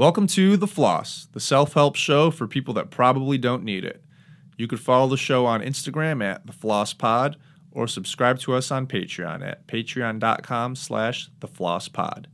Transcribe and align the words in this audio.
Welcome 0.00 0.28
to 0.28 0.56
The 0.56 0.66
Floss, 0.66 1.28
the 1.32 1.40
self 1.40 1.74
help 1.74 1.94
show 1.94 2.30
for 2.30 2.46
people 2.46 2.72
that 2.72 2.90
probably 2.90 3.36
don't 3.36 3.62
need 3.62 3.84
it. 3.84 4.02
You 4.56 4.66
could 4.66 4.80
follow 4.80 5.06
the 5.08 5.18
show 5.18 5.44
on 5.44 5.60
Instagram 5.60 6.24
at 6.24 6.46
The 6.46 6.54
Floss 6.54 6.94
Pod 6.94 7.36
or 7.70 7.86
subscribe 7.86 8.38
to 8.38 8.54
us 8.54 8.70
on 8.70 8.86
Patreon 8.86 9.46
at 9.46 9.66
patreon.com 9.66 10.76
slash 10.76 11.28
The 11.40 11.46
Floss 11.46 11.88
Pod. 11.88 12.28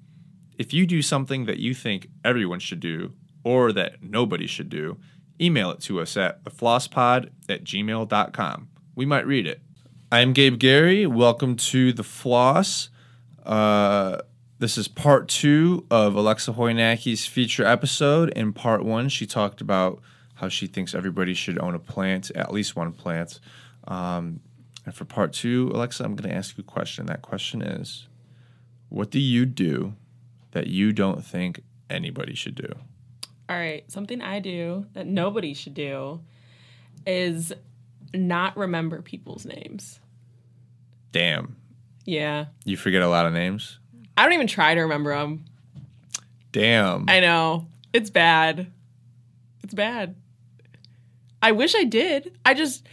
If 0.56 0.72
you 0.72 0.86
do 0.86 1.02
something 1.02 1.46
that 1.46 1.58
you 1.58 1.74
think 1.74 2.06
everyone 2.24 2.60
should 2.60 2.78
do 2.78 3.14
or 3.42 3.72
that 3.72 4.00
nobody 4.00 4.46
should 4.46 4.68
do, 4.68 4.98
email 5.40 5.72
it 5.72 5.80
to 5.80 6.00
us 6.00 6.16
at 6.16 6.44
theflosspod 6.44 7.30
at 7.48 7.64
gmail.com. 7.64 8.68
We 8.94 9.06
might 9.06 9.26
read 9.26 9.48
it. 9.48 9.60
I'm 10.12 10.34
Gabe 10.34 10.60
Gary. 10.60 11.04
Welcome 11.04 11.56
to 11.56 11.92
The 11.92 12.04
Floss. 12.04 12.90
Uh, 13.44 14.18
this 14.58 14.78
is 14.78 14.88
part 14.88 15.28
two 15.28 15.86
of 15.90 16.14
Alexa 16.14 16.52
Hoynacke's 16.52 17.26
feature 17.26 17.64
episode. 17.64 18.30
In 18.30 18.52
part 18.52 18.84
one, 18.84 19.08
she 19.08 19.26
talked 19.26 19.60
about 19.60 20.00
how 20.34 20.48
she 20.48 20.66
thinks 20.66 20.94
everybody 20.94 21.34
should 21.34 21.58
own 21.58 21.74
a 21.74 21.78
plant, 21.78 22.30
at 22.34 22.52
least 22.52 22.76
one 22.76 22.92
plant. 22.92 23.40
Um, 23.86 24.40
and 24.84 24.94
for 24.94 25.04
part 25.04 25.32
two, 25.32 25.70
Alexa, 25.74 26.04
I'm 26.04 26.14
going 26.14 26.30
to 26.30 26.36
ask 26.36 26.56
you 26.56 26.62
a 26.62 26.70
question. 26.70 27.06
That 27.06 27.22
question 27.22 27.60
is 27.60 28.08
What 28.88 29.10
do 29.10 29.20
you 29.20 29.44
do 29.44 29.94
that 30.52 30.68
you 30.68 30.92
don't 30.92 31.24
think 31.24 31.62
anybody 31.90 32.34
should 32.34 32.54
do? 32.54 32.72
All 33.48 33.56
right, 33.56 33.88
something 33.90 34.22
I 34.22 34.40
do 34.40 34.86
that 34.94 35.06
nobody 35.06 35.54
should 35.54 35.74
do 35.74 36.20
is 37.06 37.52
not 38.14 38.56
remember 38.56 39.02
people's 39.02 39.44
names. 39.44 40.00
Damn. 41.12 41.56
Yeah. 42.04 42.46
You 42.64 42.76
forget 42.76 43.02
a 43.02 43.08
lot 43.08 43.26
of 43.26 43.32
names? 43.32 43.78
I 44.16 44.22
don't 44.22 44.32
even 44.32 44.46
try 44.46 44.74
to 44.74 44.80
remember 44.80 45.14
them. 45.14 45.44
Damn. 46.52 47.04
I 47.08 47.20
know. 47.20 47.66
It's 47.92 48.10
bad. 48.10 48.72
It's 49.62 49.74
bad. 49.74 50.16
I 51.42 51.52
wish 51.52 51.74
I 51.74 51.84
did. 51.84 52.38
I 52.44 52.54
just, 52.54 52.86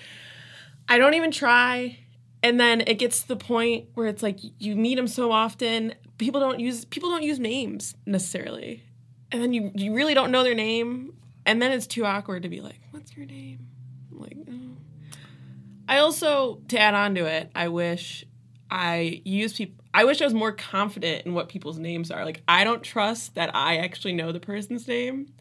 I 0.89 0.97
don't 0.97 1.13
even 1.13 1.31
try. 1.31 1.97
And 2.41 2.59
then 2.59 2.81
it 2.81 2.95
gets 2.95 3.21
to 3.21 3.27
the 3.30 3.38
point 3.38 3.88
where 3.93 4.07
it's 4.07 4.21
like 4.21 4.39
you 4.59 4.75
meet 4.75 4.95
them 4.95 5.07
so 5.07 5.31
often, 5.31 5.95
people 6.17 6.39
don't 6.39 6.59
use 6.59 6.85
people 6.85 7.09
don't 7.09 7.23
use 7.23 7.39
names 7.39 7.95
necessarily, 8.05 8.83
and 9.31 9.41
then 9.41 9.53
you 9.53 9.71
you 9.75 9.93
really 9.93 10.13
don't 10.13 10.31
know 10.31 10.43
their 10.43 10.55
name, 10.55 11.13
and 11.45 11.61
then 11.61 11.71
it's 11.71 11.87
too 11.87 12.05
awkward 12.05 12.43
to 12.43 12.49
be 12.49 12.61
like, 12.61 12.80
"What's 12.91 13.15
your 13.15 13.25
name?" 13.25 13.67
I'm 14.11 14.19
like, 14.19 14.37
oh. 14.49 14.77
I 15.87 15.99
also 15.99 16.59
to 16.67 16.80
add 16.80 16.93
on 16.93 17.15
to 17.15 17.25
it, 17.25 17.49
I 17.55 17.69
wish 17.69 18.25
I 18.69 19.21
use 19.25 19.53
people. 19.53 19.83
I 19.94 20.05
wish 20.05 20.22
I 20.22 20.25
was 20.25 20.33
more 20.33 20.52
confident 20.52 21.25
in 21.25 21.33
what 21.33 21.49
people's 21.49 21.77
names 21.77 22.09
are. 22.11 22.25
Like 22.25 22.41
I 22.47 22.63
don't 22.63 22.81
trust 22.83 23.36
that 23.36 23.55
I 23.55 23.77
actually 23.77 24.13
know 24.13 24.31
the 24.31 24.39
person's 24.39 24.88
name. 24.88 25.31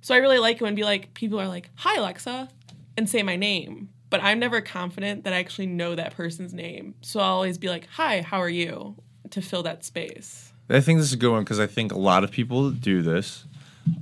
So 0.00 0.14
I 0.14 0.18
really 0.18 0.38
like 0.38 0.56
it 0.56 0.62
when 0.62 0.74
be 0.74 0.84
like 0.84 1.14
people 1.14 1.40
are 1.40 1.48
like, 1.48 1.70
"Hi 1.76 1.98
Alexa," 1.98 2.48
and 2.96 3.08
say 3.08 3.22
my 3.22 3.36
name, 3.36 3.88
but 4.10 4.22
I'm 4.22 4.38
never 4.38 4.60
confident 4.60 5.24
that 5.24 5.32
I 5.32 5.38
actually 5.38 5.66
know 5.66 5.94
that 5.94 6.14
person's 6.14 6.52
name. 6.52 6.94
So 7.02 7.20
I'll 7.20 7.34
always 7.34 7.56
be 7.58 7.68
like, 7.68 7.86
"Hi, 7.92 8.20
how 8.22 8.38
are 8.40 8.48
you?" 8.50 8.96
to 9.30 9.40
fill 9.40 9.62
that 9.64 9.84
space. 9.84 10.52
I 10.68 10.80
think 10.80 10.98
this 10.98 11.08
is 11.08 11.12
a 11.14 11.16
good 11.16 11.32
one 11.32 11.42
because 11.44 11.58
I 11.58 11.66
think 11.66 11.92
a 11.92 11.98
lot 11.98 12.24
of 12.24 12.30
people 12.30 12.70
do 12.70 13.02
this. 13.02 13.44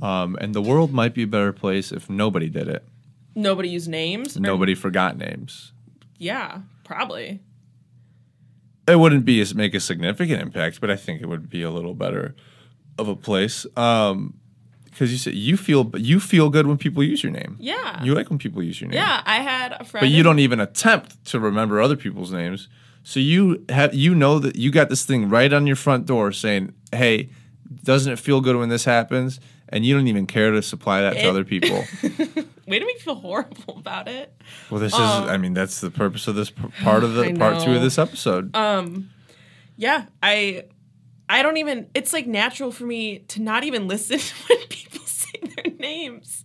Um, 0.03 0.37
and 0.41 0.55
the 0.55 0.61
world 0.63 0.93
might 0.93 1.15
be 1.15 1.23
a 1.23 1.27
better 1.27 1.53
place 1.53 1.91
if 1.93 2.11
nobody 2.11 2.49
did 2.49 2.69
it. 2.69 2.85
Nobody 3.35 3.69
used 3.69 3.89
names. 3.89 4.37
or- 4.37 4.41
Nobody 4.41 4.75
forgot 4.75 5.17
names. 5.17 5.73
Yeah, 6.19 6.61
probably. 6.85 7.41
It 8.89 8.97
wouldn't 8.99 9.25
be 9.25 9.41
as 9.41 9.55
make 9.55 9.75
a 9.75 9.81
significant 9.81 10.41
impact, 10.43 10.81
but 10.81 10.91
I 10.91 10.97
think 10.97 11.23
it 11.23 11.27
would 11.27 11.49
be 11.49 11.63
a 11.63 11.71
little 11.71 11.95
better 11.95 12.35
of 12.99 13.09
a 13.09 13.17
place. 13.17 13.65
Um, 13.77 14.35
because 14.85 15.11
you 15.11 15.17
said 15.19 15.35
you 15.35 15.57
feel 15.57 15.91
you 15.97 16.21
feel 16.21 16.51
good 16.51 16.67
when 16.67 16.77
people 16.77 17.03
use 17.03 17.23
your 17.23 17.33
name. 17.33 17.57
Yeah. 17.59 18.03
You 18.05 18.15
like 18.15 18.29
when 18.29 18.39
people 18.39 18.63
use 18.63 18.81
your 18.81 18.91
name. 18.91 18.99
yeah, 18.99 19.23
I 19.25 19.37
had 19.37 19.73
a 19.73 19.85
friend. 19.85 20.03
But 20.05 20.11
you 20.11 20.23
don't 20.23 20.39
even 20.39 20.61
attempt 20.61 21.25
to 21.27 21.41
remember 21.41 21.81
other 21.81 21.97
people's 21.97 22.31
names. 22.31 22.69
So 23.03 23.19
you 23.19 23.65
have 23.71 23.95
you 23.95 24.15
know 24.15 24.39
that 24.39 24.57
you 24.57 24.71
got 24.71 24.91
this 24.91 25.05
thing 25.05 25.29
right 25.31 25.53
on 25.53 25.67
your 25.67 25.77
front 25.77 26.07
door 26.07 26.31
saying, 26.31 26.75
"Hey, 26.93 27.31
doesn't 27.85 28.13
it 28.13 28.19
feel 28.19 28.41
good 28.41 28.57
when 28.57 28.69
this 28.69 28.85
happens?" 28.85 29.41
And 29.69 29.87
you 29.87 29.95
don't 29.95 30.07
even 30.09 30.27
care 30.27 30.51
to 30.51 30.61
supply 30.63 31.01
that 31.01 31.15
to 31.15 31.25
other 31.31 31.45
people. 31.45 31.83
Way 32.67 32.79
to 32.79 32.85
make 32.87 33.01
feel 33.01 33.15
horrible 33.15 33.79
about 33.79 34.07
it. 34.07 34.35
Well, 34.71 34.79
this 34.81 34.93
Um, 34.93 35.25
is 35.25 35.31
I 35.31 35.37
mean, 35.39 35.55
that's 35.55 35.81
the 35.81 35.91
purpose 35.91 36.29
of 36.29 36.35
this 36.35 36.51
p- 36.51 36.63
part 36.83 37.05
of 37.05 37.15
the 37.15 37.33
part 37.39 37.63
2 37.65 37.73
of 37.75 37.81
this 37.83 37.99
episode. 37.99 38.55
Um, 38.55 39.11
yeah, 39.77 40.05
I, 40.23 40.65
I 41.29 41.43
don't 41.43 41.57
even. 41.57 41.89
It's 41.95 42.13
like 42.13 42.27
natural 42.27 42.71
for 42.71 42.85
me 42.85 43.21
to 43.29 43.41
not 43.41 43.65
even 43.65 43.89
listen 43.89 44.21
when 44.49 44.59
people 44.69 45.01
say 45.07 45.41
their 45.57 45.73
names. 45.79 46.45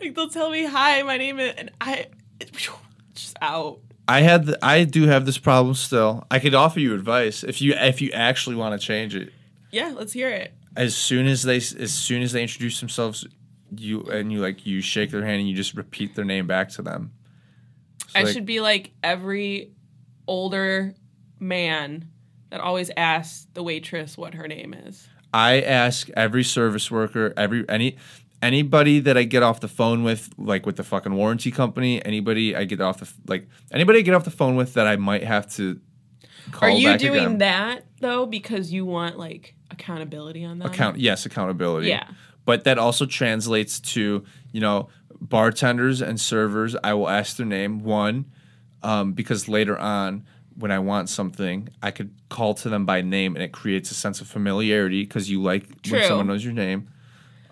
Like 0.00 0.14
they'll 0.14 0.28
tell 0.28 0.50
me, 0.50 0.64
"Hi, 0.66 1.02
my 1.02 1.16
name 1.16 1.38
is," 1.38 1.54
and 1.56 1.70
I, 1.80 2.06
it's 2.40 2.50
just 3.14 3.36
out. 3.40 3.78
I 4.08 4.20
had 4.20 4.46
the, 4.46 4.58
I 4.64 4.84
do 4.84 5.06
have 5.06 5.24
this 5.26 5.38
problem 5.38 5.74
still. 5.74 6.24
I 6.30 6.38
could 6.38 6.54
offer 6.54 6.80
you 6.80 6.94
advice 6.94 7.42
if 7.44 7.62
you 7.62 7.74
if 7.74 8.02
you 8.02 8.10
actually 8.12 8.56
want 8.56 8.78
to 8.78 8.84
change 8.84 9.14
it. 9.14 9.32
Yeah, 9.70 9.94
let's 9.96 10.12
hear 10.12 10.28
it. 10.30 10.54
As 10.76 10.96
soon 10.96 11.26
as 11.26 11.42
they 11.42 11.56
as 11.56 11.92
soon 11.92 12.22
as 12.22 12.32
they 12.32 12.42
introduce 12.42 12.80
themselves, 12.80 13.26
you 13.74 14.02
and 14.02 14.32
you 14.32 14.40
like 14.40 14.66
you 14.66 14.80
shake 14.80 15.10
their 15.10 15.24
hand 15.24 15.40
and 15.40 15.48
you 15.48 15.54
just 15.54 15.74
repeat 15.74 16.14
their 16.14 16.24
name 16.24 16.46
back 16.46 16.68
to 16.70 16.82
them. 16.82 17.12
So, 18.08 18.20
I 18.20 18.22
like, 18.22 18.32
should 18.32 18.46
be 18.46 18.60
like 18.60 18.92
every 19.02 19.72
older 20.26 20.94
man 21.38 22.08
that 22.50 22.60
always 22.60 22.90
asks 22.96 23.46
the 23.54 23.62
waitress 23.62 24.16
what 24.16 24.34
her 24.34 24.46
name 24.46 24.74
is. 24.74 25.08
I 25.32 25.60
ask 25.60 26.08
every 26.10 26.44
service 26.44 26.90
worker, 26.90 27.34
every 27.36 27.68
any 27.68 27.96
anybody 28.42 29.00
that 29.00 29.16
I 29.16 29.24
get 29.24 29.42
off 29.42 29.60
the 29.60 29.68
phone 29.68 30.04
with, 30.04 30.30
like 30.38 30.66
with 30.66 30.76
the 30.76 30.84
fucking 30.84 31.14
warranty 31.14 31.50
company, 31.50 32.04
anybody 32.04 32.54
I 32.54 32.64
get 32.64 32.80
off 32.80 33.00
the 33.00 33.12
like 33.26 33.48
anybody 33.72 34.00
I 34.00 34.02
get 34.02 34.14
off 34.14 34.24
the 34.24 34.30
phone 34.30 34.56
with 34.56 34.74
that 34.74 34.86
I 34.86 34.96
might 34.96 35.24
have 35.24 35.52
to 35.56 35.80
Are 36.60 36.70
you 36.70 36.96
doing 36.98 37.20
again. 37.20 37.38
that 37.38 37.86
though 38.00 38.26
because 38.26 38.72
you 38.72 38.84
want 38.84 39.18
like 39.18 39.54
accountability 39.70 40.44
on 40.44 40.58
that? 40.58 40.68
Account 40.68 40.98
yes, 40.98 41.26
accountability. 41.26 41.88
Yeah. 41.88 42.08
But 42.44 42.64
that 42.64 42.78
also 42.78 43.06
translates 43.06 43.80
to, 43.80 44.24
you 44.52 44.60
know, 44.60 44.88
bartenders 45.20 46.00
and 46.00 46.20
servers, 46.20 46.76
I 46.82 46.94
will 46.94 47.08
ask 47.08 47.36
their 47.36 47.46
name, 47.46 47.82
one, 47.82 48.26
um, 48.82 49.12
because 49.12 49.48
later 49.48 49.76
on 49.76 50.26
when 50.56 50.70
I 50.70 50.78
want 50.78 51.08
something, 51.08 51.68
I 51.82 51.90
could 51.90 52.14
call 52.28 52.54
to 52.54 52.68
them 52.68 52.86
by 52.86 53.02
name 53.02 53.34
and 53.36 53.42
it 53.42 53.52
creates 53.52 53.90
a 53.90 53.94
sense 53.94 54.20
of 54.20 54.28
familiarity 54.28 55.02
because 55.02 55.28
you 55.28 55.42
like 55.42 55.82
True. 55.82 55.98
when 55.98 56.08
someone 56.08 56.26
knows 56.28 56.44
your 56.44 56.54
name. 56.54 56.88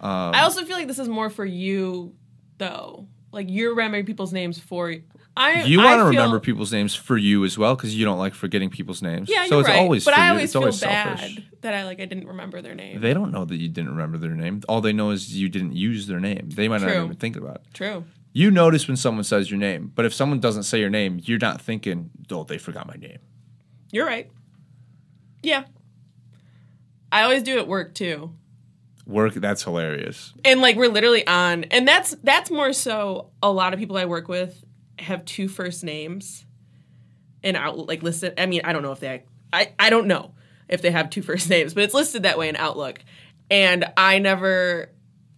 I 0.01 0.43
also 0.43 0.65
feel 0.65 0.77
like 0.77 0.87
this 0.87 0.99
is 0.99 1.09
more 1.09 1.31
for 1.31 1.45
you 1.45 2.15
though. 2.59 3.07
Like 3.33 3.51
you're 3.51 3.71
remembering 3.71 4.07
people's 4.07 4.33
names 4.33 4.59
for 4.59 4.95
I. 5.37 5.65
You 5.65 5.79
want 5.83 5.99
to 6.01 6.05
remember 6.05 6.39
people's 6.41 6.73
names 6.73 6.95
for 6.95 7.17
you 7.17 7.45
as 7.45 7.59
well 7.59 7.75
because 7.75 7.95
you 7.97 8.05
don't 8.05 8.19
like 8.19 8.35
forgetting 8.35 8.71
people's 8.71 9.03
names. 9.03 9.29
Yeah, 9.29 9.47
so 9.47 9.55
you're 9.57 9.61
it's 9.61 9.69
right. 9.69 9.79
always 9.79 10.05
but 10.05 10.15
I 10.17 10.27
you. 10.27 10.31
always 10.31 10.45
it's 10.45 10.53
feel 10.53 10.63
always 10.63 10.81
bad 10.81 11.19
selfish. 11.19 11.45
that 11.63 11.75
I 11.75 11.85
like 11.85 12.01
I 12.01 12.05
didn't 12.05 12.29
remember 12.29 12.63
their 12.63 12.75
name. 12.75 13.01
They 13.01 13.13
don't 13.15 13.33
know 13.33 13.45
that 13.45 13.57
you 13.57 13.69
didn't 13.69 13.91
remember 13.91 14.19
their 14.19 14.31
name. 14.31 14.63
All 14.69 14.81
they 14.81 14.93
know 14.93 15.11
is 15.11 15.37
you 15.37 15.49
didn't 15.49 15.73
use 15.75 16.07
their 16.07 16.21
name. 16.21 16.51
They 16.55 16.69
might 16.69 16.83
not 16.83 16.91
even 16.91 17.15
think 17.17 17.37
about 17.37 17.57
it. 17.57 17.63
True. 17.75 18.05
You 18.33 18.51
notice 18.51 18.87
when 18.89 18.97
someone 18.97 19.25
says 19.25 19.51
your 19.51 19.59
name, 19.61 19.93
but 19.95 20.05
if 20.05 20.13
someone 20.15 20.41
doesn't 20.41 20.65
say 20.65 20.81
your 20.81 20.91
name, 20.91 21.21
you're 21.25 21.39
not 21.39 21.61
thinking, 21.61 22.11
"Oh, 22.31 22.45
they 22.45 22.59
forgot 22.59 22.87
my 22.87 22.95
name." 22.95 23.19
You're 23.93 24.07
right. 24.07 24.31
Yeah. 25.43 25.65
I 27.13 27.23
always 27.23 27.43
do 27.45 27.59
at 27.59 27.69
work 27.69 27.95
too. 27.95 28.33
Work. 29.07 29.35
That's 29.35 29.63
hilarious. 29.63 30.33
and 30.45 30.61
like 30.63 30.77
we're 30.77 30.89
literally 30.89 31.27
on 31.27 31.65
and 31.65 31.87
that's 31.87 32.17
that's 32.23 32.51
more 32.51 32.73
so 32.73 33.31
a 33.43 33.53
lot 33.53 33.75
of 33.75 33.79
people 33.79 33.99
i 33.99 34.07
work 34.07 34.29
with 34.29 34.65
have 34.99 35.25
two 35.25 35.49
first 35.49 35.83
names 35.85 36.45
and 37.43 37.57
out 37.57 37.77
like 37.79 38.03
listed 38.03 38.35
i 38.39 38.47
mean 38.47 38.61
i 38.65 38.73
don't 38.73 38.83
know 38.83 38.93
if 38.93 39.01
they 39.01 39.23
i 39.53 39.73
i 39.79 39.91
don't 39.91 40.07
know 40.07 40.33
if 40.69 40.83
they 40.83 40.91
have 40.91 41.11
two 41.11 41.23
first 41.23 41.51
names 41.55 41.75
but 41.75 41.85
it's 41.85 41.95
listed 41.95 42.23
that 42.23 42.39
way 42.39 42.49
in 42.49 42.57
outlook. 42.57 43.01
And 43.51 43.85
i 43.97 44.19
never 44.19 44.91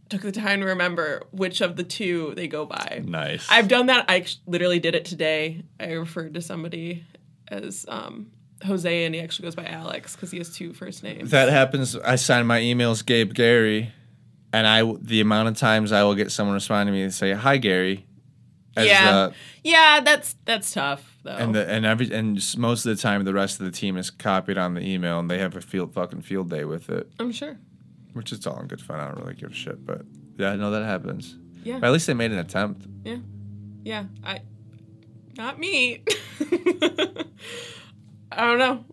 took 0.08 0.22
the 0.22 0.30
time 0.30 0.60
to 0.60 0.66
remember 0.66 1.24
which 1.32 1.60
of 1.60 1.74
the 1.74 1.82
two 1.82 2.32
they 2.36 2.46
go 2.46 2.64
by. 2.64 3.02
Nice. 3.04 3.46
i've 3.50 3.66
done 3.68 3.86
that. 3.86 4.04
I 4.08 4.24
literally 4.46 4.78
did 4.78 4.94
it 4.94 5.04
today. 5.04 5.64
I 5.80 5.92
referred 5.92 6.34
to 6.34 6.40
somebody 6.40 7.04
as 7.48 7.84
um 7.88 8.30
jose 8.64 9.04
and 9.04 9.14
he 9.14 9.20
actually 9.20 9.44
goes 9.44 9.54
by 9.54 9.66
alex 9.66 10.16
because 10.16 10.30
he 10.30 10.38
has 10.38 10.54
two 10.54 10.72
first 10.72 11.02
names. 11.02 11.30
That 11.32 11.48
happens. 11.48 11.96
I 11.96 12.16
sign 12.16 12.46
my 12.46 12.60
emails 12.60 13.04
Gabe 13.04 13.34
Gary, 13.34 13.92
and 14.52 14.66
I 14.66 14.82
the 15.00 15.20
amount 15.20 15.48
of 15.48 15.56
times 15.56 15.92
I 15.92 16.04
will 16.04 16.14
get 16.14 16.30
someone 16.30 16.54
responding 16.54 16.92
to 16.92 16.96
me 16.96 17.02
and 17.02 17.12
say 17.12 17.32
Hi 17.32 17.56
Gary, 17.58 18.06
yeah 18.84 19.28
the- 19.28 19.34
yeah 19.64 20.00
that's 20.00 20.34
that's 20.44 20.72
tough 20.72 21.16
though 21.22 21.30
and 21.30 21.54
the, 21.54 21.68
and 21.68 21.86
every 21.86 22.12
and 22.12 22.40
most 22.58 22.84
of 22.86 22.94
the 22.96 23.00
time 23.02 23.24
the 23.24 23.32
rest 23.34 23.58
of 23.60 23.66
the 23.66 23.72
team 23.72 23.96
is 23.96 24.10
copied 24.10 24.58
on 24.58 24.74
the 24.74 24.80
email 24.80 25.18
and 25.18 25.30
they 25.30 25.38
have 25.38 25.56
a 25.56 25.60
field 25.60 25.92
fucking 25.94 26.22
field 26.22 26.50
day 26.50 26.64
with 26.64 26.90
it, 26.90 27.10
i'm 27.18 27.32
sure 27.32 27.56
which 28.12 28.32
is 28.32 28.46
all 28.46 28.58
in 28.60 28.66
good 28.66 28.80
fun. 28.80 28.98
I 28.98 29.08
don't 29.08 29.18
really 29.18 29.34
give 29.34 29.50
a 29.50 29.54
shit, 29.54 29.84
but 29.84 30.00
yeah, 30.38 30.52
I 30.52 30.56
know 30.56 30.70
that 30.70 30.82
happens. 30.84 31.36
Yeah. 31.64 31.78
But 31.80 31.88
at 31.88 31.92
least 31.92 32.06
they 32.06 32.14
made 32.14 32.32
an 32.32 32.38
attempt. 32.38 32.86
Yeah. 33.04 33.18
Yeah. 33.84 34.04
I 34.24 34.40
not 35.36 35.58
me. 35.58 36.02
I 38.32 38.46
don't 38.46 38.58
know. 38.58 38.84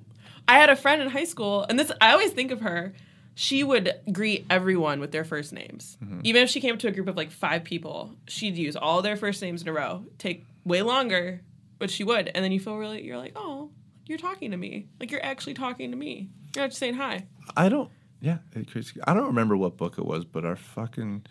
I 0.47 0.57
had 0.57 0.69
a 0.69 0.75
friend 0.75 1.01
in 1.01 1.09
high 1.09 1.23
school 1.23 1.65
and 1.69 1.79
this 1.79 1.89
I 2.01 2.11
always 2.11 2.31
think 2.31 2.51
of 2.51 2.59
her. 2.61 2.93
She 3.35 3.63
would 3.63 3.93
greet 4.11 4.45
everyone 4.49 4.99
with 4.99 5.11
their 5.11 5.23
first 5.23 5.53
names. 5.53 5.97
Mm-hmm. 6.03 6.21
Even 6.23 6.43
if 6.43 6.49
she 6.49 6.61
came 6.61 6.77
to 6.77 6.87
a 6.87 6.91
group 6.91 7.07
of 7.07 7.17
like 7.17 7.31
five 7.31 7.63
people, 7.63 8.15
she'd 8.27 8.57
use 8.57 8.75
all 8.75 9.01
their 9.01 9.15
first 9.15 9.41
names 9.41 9.61
in 9.61 9.67
a 9.67 9.73
row. 9.73 10.05
Take 10.17 10.45
way 10.63 10.81
longer, 10.81 11.41
but 11.79 11.89
she 11.89 12.03
would. 12.03 12.29
And 12.33 12.43
then 12.43 12.51
you 12.51 12.59
feel 12.59 12.77
really, 12.77 13.03
you're 13.03 13.17
like, 13.17 13.33
oh, 13.35 13.71
you're 14.05 14.17
talking 14.17 14.51
to 14.51 14.57
me. 14.57 14.87
Like 14.99 15.11
you're 15.11 15.23
actually 15.23 15.53
talking 15.53 15.91
to 15.91 15.97
me. 15.97 16.29
You're 16.55 16.63
not 16.63 16.69
just 16.69 16.79
saying 16.79 16.95
hi. 16.95 17.25
I 17.57 17.69
don't. 17.69 17.89
Yeah, 18.21 18.37
it 18.53 18.71
crazy. 18.71 18.99
I 19.05 19.13
don't 19.13 19.27
remember 19.27 19.57
what 19.57 19.77
book 19.77 19.97
it 19.97 20.05
was, 20.05 20.25
but 20.25 20.45
our 20.45 20.55
fucking. 20.55 21.25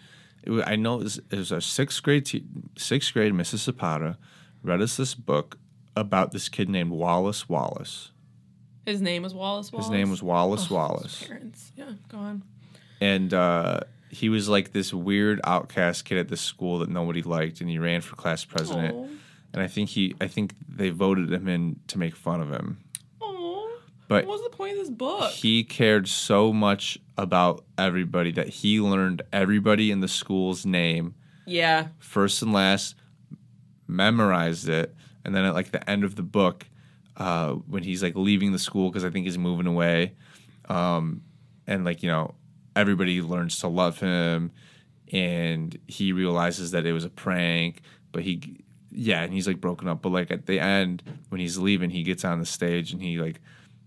Was, 0.46 0.64
I 0.66 0.76
know 0.76 1.00
it 1.00 1.04
was, 1.04 1.18
it 1.30 1.38
was 1.38 1.52
our 1.52 1.60
sixth 1.60 2.02
grade 2.02 2.26
te- 2.26 2.44
sixth 2.76 3.12
grade 3.12 3.32
Mrs. 3.32 3.58
Zapata 3.58 4.18
read 4.62 4.82
us 4.82 4.96
this 4.96 5.14
book 5.14 5.58
about 5.96 6.32
this 6.32 6.48
kid 6.48 6.68
named 6.68 6.90
Wallace 6.90 7.48
Wallace. 7.48 8.11
His 8.86 9.00
name 9.00 9.22
was 9.22 9.34
Wallace 9.34 9.70
Wallace. 9.72 9.86
His 9.86 9.90
name 9.92 10.10
was 10.10 10.22
Wallace 10.22 10.68
Oh, 10.70 10.74
Wallace, 10.74 11.22
Parents. 11.24 11.72
Yeah, 11.76 11.92
go 12.08 12.18
on. 12.18 12.42
and 13.00 13.32
uh, 13.32 13.80
he 14.10 14.28
was 14.28 14.48
like 14.48 14.72
this 14.72 14.92
weird 14.92 15.40
outcast 15.44 16.04
kid 16.04 16.18
at 16.18 16.28
the 16.28 16.36
school 16.36 16.78
that 16.80 16.88
nobody 16.90 17.22
liked, 17.22 17.60
and 17.60 17.70
he 17.70 17.78
ran 17.78 18.00
for 18.00 18.16
class 18.16 18.44
president. 18.44 18.94
Aw. 18.94 19.06
And 19.54 19.62
I 19.62 19.68
think 19.68 19.90
he, 19.90 20.14
I 20.20 20.28
think 20.28 20.54
they 20.68 20.88
voted 20.90 21.30
him 21.32 21.46
in 21.46 21.78
to 21.88 21.98
make 21.98 22.16
fun 22.16 22.40
of 22.40 22.50
him. 22.50 22.78
But 24.08 24.26
What 24.26 24.40
was 24.40 24.42
the 24.50 24.54
point 24.56 24.72
of 24.72 24.78
this 24.78 24.90
book? 24.90 25.30
he 25.32 25.64
cared 25.64 26.06
so 26.06 26.52
much 26.52 26.98
about 27.16 27.64
everybody 27.78 28.30
that 28.32 28.48
he 28.48 28.78
learned 28.80 29.22
everybody 29.32 29.90
in 29.90 30.00
the 30.00 30.08
school's 30.08 30.66
name 30.66 31.14
yeah. 31.46 31.88
first 31.98 32.42
and 32.42 32.52
last 32.52 32.94
memorized 33.86 34.68
it 34.68 34.94
and 35.24 35.34
then 35.34 35.44
at 35.44 35.54
like 35.54 35.70
the 35.70 35.88
end 35.88 36.04
of 36.04 36.16
the 36.16 36.22
book 36.22 36.66
uh, 37.16 37.52
when 37.52 37.82
he's 37.82 38.02
like 38.02 38.14
leaving 38.16 38.52
the 38.52 38.58
school 38.58 38.88
because 38.90 39.04
i 39.04 39.10
think 39.10 39.24
he's 39.26 39.38
moving 39.38 39.66
away 39.66 40.12
um, 40.68 41.22
and 41.66 41.84
like 41.84 42.02
you 42.02 42.10
know 42.10 42.34
everybody 42.74 43.20
learns 43.20 43.58
to 43.58 43.68
love 43.68 43.98
him 44.00 44.50
and 45.12 45.78
he 45.86 46.12
realizes 46.12 46.70
that 46.70 46.86
it 46.86 46.92
was 46.92 47.04
a 47.04 47.10
prank 47.10 47.82
but 48.12 48.22
he 48.22 48.56
yeah 48.90 49.22
and 49.22 49.32
he's 49.32 49.46
like 49.46 49.60
broken 49.60 49.88
up 49.88 50.00
but 50.02 50.10
like 50.10 50.30
at 50.30 50.46
the 50.46 50.58
end 50.60 51.02
when 51.28 51.40
he's 51.40 51.58
leaving 51.58 51.90
he 51.90 52.02
gets 52.02 52.24
on 52.24 52.38
the 52.38 52.46
stage 52.46 52.92
and 52.92 53.02
he 53.02 53.18
like 53.18 53.40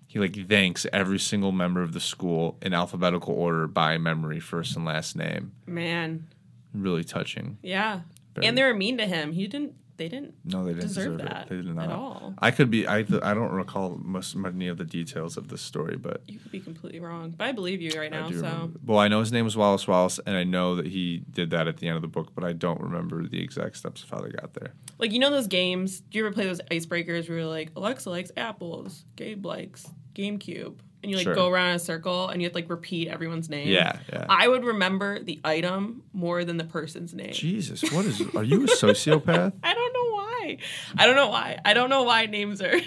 he 0.07 0.19
like 0.19 0.47
thanks 0.47 0.85
every 0.93 1.19
single 1.19 1.51
member 1.51 1.81
of 1.81 1.93
the 1.93 1.99
school 1.99 2.57
in 2.61 2.73
alphabetical 2.73 3.33
order 3.33 3.67
by 3.67 3.97
memory 3.97 4.39
first 4.39 4.75
and 4.75 4.85
last 4.85 5.15
name 5.15 5.51
Man. 5.67 6.27
really 6.73 7.03
touching 7.03 7.57
Yeah. 7.61 8.01
Very- 8.35 8.47
And 8.47 8.57
they 8.57 8.63
were 8.63 8.73
mean 8.73 8.97
to 8.97 9.05
him. 9.05 9.31
He 9.31 9.47
didn't 9.47 9.75
they 9.97 10.09
didn't 10.09 10.33
No, 10.43 10.65
they 10.65 10.73
didn't 10.73 10.87
deserve 10.87 11.17
deserve, 11.17 11.29
that 11.29 11.43
it. 11.43 11.49
They 11.49 11.55
did 11.57 11.75
not 11.75 11.85
at 11.85 11.91
all. 11.91 12.33
I 12.39 12.51
could 12.51 12.69
be. 12.69 12.87
I 12.87 12.99
I 12.99 13.33
don't 13.33 13.51
recall 13.51 13.97
most 14.01 14.35
many 14.35 14.67
of 14.67 14.77
the 14.77 14.85
details 14.85 15.37
of 15.37 15.47
this 15.47 15.61
story, 15.61 15.97
but 15.97 16.21
You 16.27 16.39
could 16.39 16.51
be 16.51 16.59
completely 16.59 16.99
wrong. 16.99 17.33
But 17.37 17.47
I 17.47 17.51
believe 17.51 17.81
you 17.81 17.91
right 17.99 18.11
now, 18.11 18.29
so 18.29 18.35
remember. 18.35 18.79
Well, 18.85 18.99
I 18.99 19.07
know 19.07 19.19
his 19.19 19.31
name 19.31 19.45
was 19.45 19.55
Wallace 19.57 19.87
Wallace, 19.87 20.19
and 20.25 20.35
I 20.35 20.43
know 20.43 20.75
that 20.75 20.87
he 20.87 21.23
did 21.31 21.49
that 21.51 21.67
at 21.67 21.77
the 21.77 21.87
end 21.87 21.95
of 21.95 22.01
the 22.01 22.07
book, 22.07 22.31
but 22.35 22.43
I 22.43 22.53
don't 22.53 22.81
remember 22.81 23.27
the 23.27 23.41
exact 23.41 23.77
steps 23.77 24.03
of 24.03 24.09
how 24.09 24.19
they 24.19 24.29
got 24.29 24.53
there. 24.53 24.73
like 24.97 25.11
you 25.11 25.19
know 25.19 25.29
those 25.31 25.47
games, 25.47 26.01
do 26.01 26.17
you 26.17 26.25
ever 26.25 26.33
play 26.33 26.45
those 26.45 26.61
icebreakers 26.71 27.27
where 27.29 27.39
you're 27.39 27.47
like, 27.47 27.71
Alexa 27.75 28.09
likes 28.09 28.31
apples, 28.37 29.05
Gabe 29.15 29.45
likes 29.45 29.87
GameCube. 30.13 30.75
And 31.05 31.11
you 31.11 31.17
like 31.17 31.25
Sure. 31.25 31.35
go 31.35 31.47
around 31.47 31.69
in 31.69 31.75
a 31.75 31.79
circle 31.79 32.29
and 32.29 32.41
you 32.41 32.47
have 32.47 32.53
to 32.53 32.57
like 32.57 32.67
repeat 32.67 33.09
everyone's 33.09 33.47
name. 33.47 33.67
Yeah, 33.67 33.99
yeah. 34.11 34.25
I 34.27 34.47
would 34.47 34.63
remember 34.65 35.19
the 35.19 35.39
item 35.45 36.01
more 36.13 36.43
than 36.43 36.57
the 36.57 36.63
person's 36.63 37.13
name. 37.13 37.31
Jesus, 37.31 37.83
what 37.91 38.05
is? 38.05 38.19
Are 38.35 38.43
you 38.43 38.63
a 38.63 38.67
sociopath? 38.67 39.53
I 39.63 39.73
don't 39.75 39.93
know 39.93 40.11
why. 40.15 40.57
I 40.97 41.05
don't 41.05 41.15
know 41.15 41.27
why. 41.29 41.59
I 41.63 41.75
don't 41.75 41.91
know 41.91 42.01
why 42.01 42.25
names 42.25 42.59
are 42.59 42.69
hard 42.71 42.83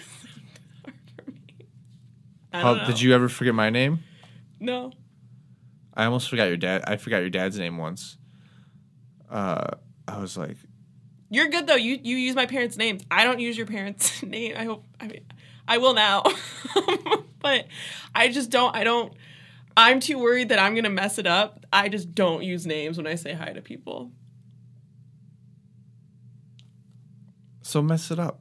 for 1.17 1.31
me. 1.31 1.67
I 2.53 2.61
How, 2.61 2.85
did 2.87 3.01
you 3.01 3.15
ever 3.15 3.29
forget 3.29 3.55
my 3.55 3.71
name? 3.71 4.01
No. 4.59 4.91
I 5.95 6.05
almost 6.07 6.29
forgot 6.29 6.49
your 6.49 6.57
dad. 6.57 6.83
I 6.89 6.97
forgot 6.97 7.19
your 7.19 7.31
dad's 7.31 7.57
name 7.57 7.77
once. 7.77 8.17
Uh, 9.31 9.77
I 10.09 10.19
was 10.19 10.37
like, 10.37 10.57
You're 11.31 11.51
good 11.51 11.69
though. 11.69 11.77
You 11.77 12.01
you 12.03 12.17
use 12.17 12.35
my 12.35 12.47
parents' 12.47 12.77
names. 12.77 13.03
I 13.13 13.23
don't 13.23 13.39
use 13.39 13.57
your 13.57 13.67
parents' 13.67 14.23
name. 14.25 14.55
I 14.57 14.65
hope. 14.65 14.85
I 14.99 15.07
mean, 15.07 15.21
I 15.69 15.79
will 15.79 15.95
now, 15.95 16.25
but 17.49 17.67
I 18.15 18.29
just 18.29 18.51
don't. 18.51 18.75
I 18.77 18.85
don't. 18.85 19.13
I'm 19.77 20.01
too 20.01 20.19
worried 20.19 20.49
that 20.51 20.59
I'm 20.59 20.75
gonna 20.75 20.91
mess 20.91 21.19
it 21.19 21.27
up. 21.27 21.65
I 21.73 21.89
just 21.89 22.15
don't 22.15 22.43
use 22.43 22.67
names 22.67 22.97
when 22.97 23.07
I 23.07 23.15
say 23.15 23.33
hi 23.33 23.53
to 23.53 23.63
people. 23.63 24.11
so 27.63 27.83
mess 27.83 28.11
it 28.11 28.19
up. 28.19 28.41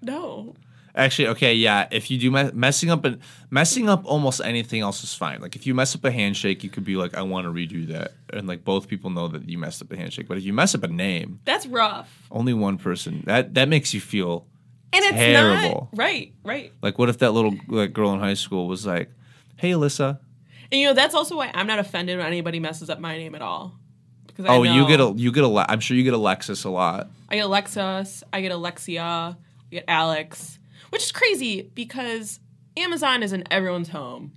No. 0.00 0.54
Actually, 0.94 1.28
okay, 1.28 1.54
yeah. 1.54 1.86
If 1.90 2.10
you 2.10 2.18
do 2.18 2.30
me- 2.30 2.50
messing 2.54 2.90
up 2.90 3.04
and 3.04 3.18
messing 3.50 3.88
up 3.88 4.02
almost 4.04 4.40
anything 4.44 4.80
else 4.80 5.02
is 5.04 5.14
fine. 5.14 5.40
Like 5.40 5.54
if 5.56 5.66
you 5.66 5.74
mess 5.74 5.94
up 5.94 6.04
a 6.04 6.10
handshake, 6.10 6.64
you 6.64 6.70
could 6.70 6.84
be 6.84 6.96
like, 6.96 7.16
I 7.16 7.22
want 7.22 7.46
to 7.46 7.52
redo 7.52 7.86
that, 7.88 8.12
and 8.32 8.48
like 8.48 8.64
both 8.64 8.88
people 8.88 9.10
know 9.10 9.28
that 9.28 9.48
you 9.48 9.58
messed 9.58 9.82
up 9.82 9.92
a 9.92 9.96
handshake. 9.96 10.26
But 10.28 10.38
if 10.38 10.44
you 10.44 10.52
mess 10.52 10.74
up 10.74 10.82
a 10.82 10.88
name, 10.88 11.40
That's 11.44 11.66
rough. 11.66 12.08
only 12.30 12.54
one 12.54 12.78
person 12.78 13.22
that 13.26 13.54
that 13.54 13.68
makes 13.68 13.92
you 13.94 14.00
feel 14.00 14.46
And 14.92 15.04
it's 15.04 15.14
Terrible. 15.14 15.88
not 15.92 15.98
right. 15.98 16.32
Right. 16.44 16.72
like, 16.82 16.98
what 16.98 17.08
if 17.08 17.18
that 17.18 17.32
little 17.32 17.54
like 17.68 17.92
girl 17.92 18.12
in 18.14 18.20
high 18.20 18.34
school 18.34 18.66
was 18.68 18.86
like, 18.86 19.10
Hey, 19.56 19.70
Alyssa. 19.72 20.18
And 20.70 20.80
you 20.80 20.86
know 20.86 20.94
that's 20.94 21.14
also 21.14 21.36
why 21.36 21.50
I'm 21.54 21.66
not 21.66 21.78
offended 21.78 22.18
when 22.18 22.26
anybody 22.26 22.60
messes 22.60 22.88
up 22.90 22.98
my 23.00 23.16
name 23.16 23.34
at 23.34 23.42
all. 23.42 23.74
Because 24.26 24.46
I 24.46 24.48
Oh, 24.56 24.62
you 24.62 24.86
get 24.86 25.00
a 25.00 25.12
you 25.16 25.32
get 25.32 25.44
a. 25.44 25.66
I'm 25.70 25.80
sure 25.80 25.96
you 25.96 26.04
get 26.04 26.14
Alexis 26.14 26.64
a 26.64 26.70
lot. 26.70 27.10
I 27.28 27.36
get 27.36 27.44
Alexis, 27.44 28.22
I 28.32 28.40
get 28.40 28.52
Alexia, 28.52 29.02
I 29.02 29.36
get 29.70 29.84
Alex, 29.88 30.58
which 30.90 31.02
is 31.02 31.12
crazy 31.12 31.70
because 31.74 32.40
Amazon 32.76 33.22
is 33.22 33.32
in 33.32 33.44
everyone's 33.50 33.88
home. 33.88 34.32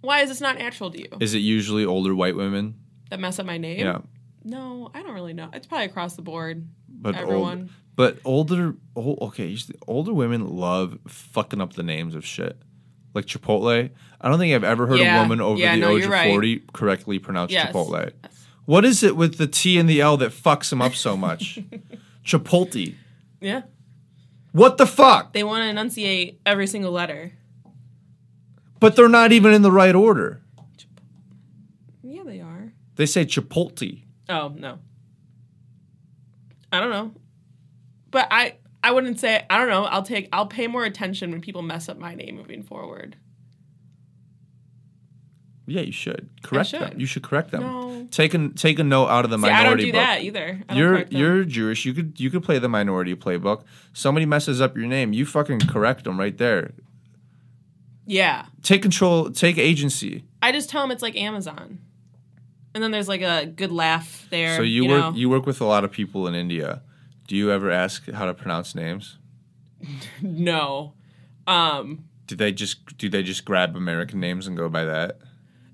Why 0.00 0.20
is 0.22 0.28
this 0.30 0.40
not 0.40 0.58
natural 0.58 0.90
to 0.90 0.98
you? 0.98 1.08
Is 1.20 1.34
it 1.34 1.38
usually 1.38 1.84
older 1.84 2.14
white 2.14 2.34
women? 2.34 2.74
That 3.10 3.20
mess 3.20 3.38
up 3.38 3.46
my 3.46 3.58
name? 3.58 3.80
Yeah, 3.80 3.98
No, 4.44 4.90
I 4.94 5.02
don't 5.02 5.12
really 5.14 5.34
know. 5.34 5.50
It's 5.52 5.66
probably 5.66 5.86
across 5.86 6.16
the 6.16 6.22
board. 6.22 6.66
But 7.00 7.16
old- 7.24 7.68
but 7.96 8.18
older, 8.24 8.74
old, 8.96 9.18
okay, 9.22 9.56
older 9.86 10.12
women 10.14 10.48
love 10.56 10.98
fucking 11.08 11.60
up 11.60 11.74
the 11.74 11.82
names 11.82 12.14
of 12.14 12.24
shit. 12.24 12.56
Like 13.14 13.26
Chipotle. 13.26 13.90
I 14.20 14.28
don't 14.28 14.38
think 14.38 14.54
I've 14.54 14.64
ever 14.64 14.86
heard 14.86 15.00
Yeah. 15.00 15.18
a 15.18 15.22
woman 15.22 15.40
over 15.40 15.58
Yeah, 15.60 15.74
the 15.74 15.80
no, 15.80 15.96
age 15.96 16.04
of 16.04 16.10
right. 16.10 16.28
40 16.30 16.62
correctly 16.72 17.18
pronounce 17.18 17.50
Yes. 17.52 17.72
Chipotle. 17.72 18.12
What 18.66 18.84
is 18.84 19.02
it 19.02 19.16
with 19.16 19.36
the 19.38 19.46
T 19.48 19.78
and 19.78 19.88
the 19.88 20.00
L 20.00 20.16
that 20.18 20.30
fucks 20.32 20.70
them 20.70 20.80
up 20.80 20.94
so 20.94 21.16
much? 21.16 21.58
Chipotle. 22.24 22.94
Yeah. 23.40 23.62
What 24.52 24.78
the 24.78 24.86
fuck? 24.86 25.32
They 25.32 25.42
want 25.44 25.62
to 25.62 25.68
enunciate 25.68 26.40
every 26.46 26.66
single 26.66 26.92
letter. 26.92 27.32
But 28.78 28.96
they're 28.96 29.08
not 29.08 29.32
even 29.32 29.52
in 29.52 29.62
the 29.62 29.72
right 29.72 29.94
order. 29.94 30.40
Yeah, 32.02 32.22
they 32.24 32.40
are. 32.40 32.72
They 32.96 33.06
say 33.06 33.24
Chipotle. 33.24 34.02
Oh, 34.28 34.52
no. 34.56 34.78
I 36.72 36.80
don't 36.80 36.90
know. 36.90 37.12
But 38.10 38.28
I 38.30 38.56
I 38.82 38.92
wouldn't 38.92 39.20
say 39.20 39.44
I 39.48 39.58
don't 39.58 39.68
know. 39.68 39.84
I'll 39.84 40.02
take 40.02 40.28
I'll 40.32 40.46
pay 40.46 40.66
more 40.66 40.84
attention 40.84 41.30
when 41.30 41.40
people 41.40 41.62
mess 41.62 41.88
up 41.88 41.98
my 41.98 42.14
name 42.14 42.36
moving 42.36 42.62
forward. 42.62 43.16
Yeah, 45.66 45.82
you 45.82 45.92
should 45.92 46.28
correct 46.42 46.70
should. 46.70 46.80
them. 46.80 46.98
You 46.98 47.06
should 47.06 47.22
correct 47.22 47.52
them. 47.52 47.62
No. 47.62 48.08
Take 48.10 48.34
a 48.34 48.48
take 48.48 48.78
a 48.80 48.84
note 48.84 49.06
out 49.06 49.24
of 49.24 49.30
the 49.30 49.38
See, 49.38 49.48
I 49.48 49.62
don't 49.62 49.76
do 49.76 49.84
book. 49.86 49.94
that 49.94 50.22
either. 50.22 50.60
You're 50.72 51.02
you're 51.10 51.44
Jewish. 51.44 51.84
You 51.84 51.94
could 51.94 52.18
you 52.18 52.28
could 52.30 52.42
play 52.42 52.58
the 52.58 52.68
minority 52.68 53.14
playbook. 53.14 53.62
Somebody 53.92 54.26
messes 54.26 54.60
up 54.60 54.76
your 54.76 54.86
name, 54.86 55.12
you 55.12 55.24
fucking 55.24 55.60
correct 55.60 56.04
them 56.04 56.18
right 56.18 56.36
there. 56.36 56.72
Yeah. 58.06 58.46
Take 58.62 58.82
control. 58.82 59.30
Take 59.30 59.58
agency. 59.58 60.24
I 60.42 60.50
just 60.50 60.68
tell 60.70 60.82
them 60.82 60.90
it's 60.90 61.02
like 61.02 61.16
Amazon. 61.16 61.78
And 62.74 62.82
then 62.82 62.90
there's 62.90 63.08
like 63.08 63.22
a 63.22 63.46
good 63.46 63.72
laugh 63.72 64.26
there. 64.30 64.56
So 64.56 64.62
you, 64.62 64.84
you 64.84 64.88
work 64.90 65.00
know? 65.00 65.18
you 65.18 65.28
work 65.28 65.46
with 65.46 65.60
a 65.60 65.64
lot 65.64 65.84
of 65.84 65.90
people 65.90 66.26
in 66.26 66.34
India. 66.34 66.82
Do 67.26 67.36
you 67.36 67.50
ever 67.50 67.70
ask 67.70 68.08
how 68.10 68.26
to 68.26 68.34
pronounce 68.34 68.74
names? 68.74 69.18
No. 70.22 70.94
Um 71.46 72.04
Do 72.26 72.36
they 72.36 72.52
just 72.52 72.96
do 72.98 73.08
they 73.08 73.22
just 73.22 73.44
grab 73.44 73.76
American 73.76 74.20
names 74.20 74.46
and 74.46 74.56
go 74.56 74.68
by 74.68 74.84
that? 74.84 75.18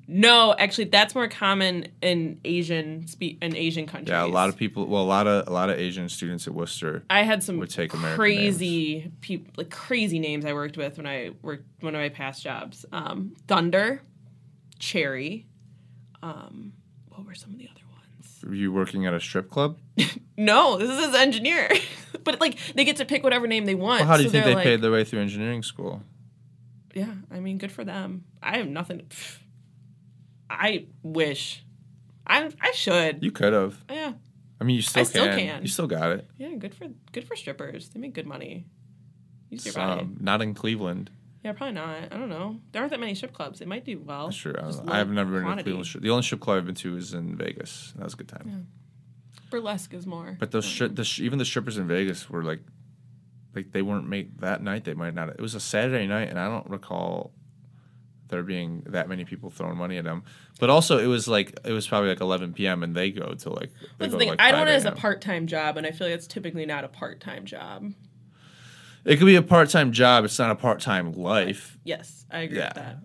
no, 0.08 0.54
actually 0.56 0.84
that's 0.84 1.14
more 1.16 1.26
common 1.28 1.88
in 2.00 2.40
Asian 2.44 3.06
spe- 3.08 3.42
in 3.42 3.56
Asian 3.56 3.86
countries. 3.86 4.10
Yeah, 4.10 4.24
a 4.24 4.26
lot 4.26 4.48
of 4.48 4.56
people. 4.56 4.86
Well, 4.86 5.02
a 5.02 5.04
lot 5.04 5.26
of 5.26 5.48
a 5.48 5.50
lot 5.50 5.68
of 5.68 5.78
Asian 5.78 6.08
students 6.08 6.46
at 6.46 6.54
Worcester. 6.54 7.02
I 7.10 7.22
had 7.22 7.42
some 7.42 7.58
would 7.58 7.70
take 7.70 7.92
American 7.92 8.16
crazy 8.16 9.10
people, 9.20 9.52
like 9.56 9.70
crazy 9.70 10.20
names 10.20 10.44
I 10.44 10.52
worked 10.52 10.76
with 10.76 10.96
when 10.96 11.06
I 11.06 11.30
worked 11.42 11.64
one 11.80 11.94
of 11.94 12.00
my 12.00 12.08
past 12.08 12.42
jobs. 12.42 12.86
Um, 12.92 13.34
Thunder, 13.48 14.02
Cherry. 14.78 15.46
Um, 16.22 16.72
what 17.16 17.26
were 17.26 17.34
some 17.34 17.52
of 17.52 17.58
the 17.58 17.68
other 17.68 17.80
ones? 17.92 18.44
Were 18.46 18.54
you 18.54 18.72
working 18.72 19.06
at 19.06 19.14
a 19.14 19.20
strip 19.20 19.50
club? 19.50 19.78
No, 20.38 20.76
this 20.76 20.90
is 21.08 21.14
engineer, 21.14 21.70
but 22.24 22.42
like 22.42 22.58
they 22.74 22.84
get 22.84 22.96
to 22.96 23.06
pick 23.06 23.24
whatever 23.24 23.46
name 23.46 23.64
they 23.64 23.74
want. 23.74 24.00
Well, 24.00 24.08
how 24.08 24.16
do 24.18 24.22
you 24.22 24.28
so 24.28 24.32
think 24.32 24.44
they 24.44 24.52
they're 24.54 24.62
paid 24.62 24.82
their 24.82 24.90
way 24.90 25.02
through 25.02 25.20
engineering 25.22 25.62
school? 25.62 26.02
Yeah, 26.92 27.14
I 27.30 27.40
mean, 27.40 27.56
good 27.56 27.72
for 27.72 27.84
them. 27.84 28.24
I 28.42 28.58
have 28.58 28.68
nothing. 28.68 28.98
pff. 29.08 29.38
I 30.50 30.84
wish. 31.02 31.64
I 32.26 32.50
I 32.60 32.72
should. 32.72 33.24
You 33.24 33.30
could 33.30 33.54
have. 33.54 33.82
yeah, 33.88 34.12
I 34.60 34.64
mean, 34.64 34.76
you 34.76 34.82
still, 34.82 35.00
I 35.00 35.04
still 35.04 35.24
can. 35.24 35.38
can. 35.38 35.62
You 35.62 35.68
still 35.68 35.86
got 35.86 36.10
it. 36.10 36.28
yeah. 36.36 36.54
Good 36.56 36.74
for 36.74 36.88
good 37.12 37.26
for 37.26 37.34
strippers. 37.34 37.88
They 37.88 37.98
make 37.98 38.12
good 38.12 38.26
money. 38.26 38.66
Use 39.48 39.64
your 39.64 39.72
body. 39.74 40.06
Not 40.20 40.42
in 40.42 40.52
Cleveland. 40.52 41.10
Yeah, 41.46 41.52
probably 41.52 41.74
not. 41.74 42.12
I 42.12 42.16
don't 42.16 42.28
know. 42.28 42.58
There 42.72 42.82
aren't 42.82 42.90
that 42.90 42.98
many 42.98 43.14
strip 43.14 43.32
clubs. 43.32 43.60
They 43.60 43.66
might 43.66 43.84
do 43.84 44.00
well. 44.00 44.32
Sure, 44.32 44.58
I, 44.58 44.66
Just 44.66 44.78
don't 44.78 44.86
know. 44.86 44.92
I 44.94 44.98
have 44.98 45.10
never 45.10 45.30
been 45.30 45.42
to 45.42 45.42
a 45.42 45.44
quantity. 45.44 45.62
Cleveland 45.62 45.86
strip. 45.86 46.02
The 46.02 46.10
only 46.10 46.24
strip 46.24 46.40
club 46.40 46.56
I've 46.56 46.66
been 46.66 46.74
to 46.74 46.96
is 46.96 47.14
in 47.14 47.36
Vegas. 47.36 47.92
That 47.94 48.02
was 48.02 48.14
a 48.14 48.16
good 48.16 48.28
time. 48.28 48.66
Burlesque 49.48 49.94
is 49.94 50.08
more. 50.08 50.36
But 50.40 50.50
those 50.50 50.66
stri- 50.66 50.96
the, 50.96 51.04
sh- 51.04 51.20
even 51.20 51.38
the 51.38 51.44
strippers 51.44 51.78
in 51.78 51.86
Vegas 51.86 52.28
were 52.28 52.42
like, 52.42 52.62
like 53.54 53.70
they 53.70 53.80
weren't 53.80 54.08
made 54.08 54.40
that 54.40 54.60
night. 54.60 54.82
They 54.82 54.94
might 54.94 55.14
not. 55.14 55.28
It 55.28 55.40
was 55.40 55.54
a 55.54 55.60
Saturday 55.60 56.08
night, 56.08 56.30
and 56.30 56.38
I 56.40 56.48
don't 56.48 56.68
recall 56.68 57.30
there 58.26 58.42
being 58.42 58.82
that 58.88 59.08
many 59.08 59.24
people 59.24 59.48
throwing 59.50 59.76
money 59.76 59.98
at 59.98 60.04
them. 60.04 60.24
But 60.58 60.68
also, 60.68 60.98
it 60.98 61.06
was 61.06 61.28
like 61.28 61.56
it 61.64 61.70
was 61.70 61.86
probably 61.86 62.08
like 62.08 62.20
11 62.20 62.54
p.m. 62.54 62.82
and 62.82 62.92
they 62.92 63.12
go 63.12 63.34
to 63.34 63.50
like. 63.50 63.70
That's 63.98 64.10
the 64.10 64.18
thing. 64.18 64.30
like, 64.30 64.40
I 64.40 64.50
don't 64.50 64.62
5 64.62 64.66
want 64.66 64.70
it 64.70 64.74
as 64.74 64.84
a 64.84 64.90
part 64.90 65.20
time 65.20 65.46
job, 65.46 65.76
and 65.76 65.86
I 65.86 65.92
feel 65.92 66.08
like 66.08 66.16
it's 66.16 66.26
typically 66.26 66.66
not 66.66 66.82
a 66.82 66.88
part 66.88 67.20
time 67.20 67.44
job. 67.44 67.92
It 69.06 69.16
could 69.18 69.26
be 69.26 69.36
a 69.36 69.42
part 69.42 69.70
time 69.70 69.92
job. 69.92 70.24
It's 70.24 70.38
not 70.38 70.50
a 70.50 70.54
part 70.56 70.80
time 70.80 71.12
life. 71.12 71.78
Yes, 71.84 72.26
I 72.30 72.40
agree 72.40 72.58
Yeah. 72.58 72.66
with 72.66 72.74
that. 72.74 72.98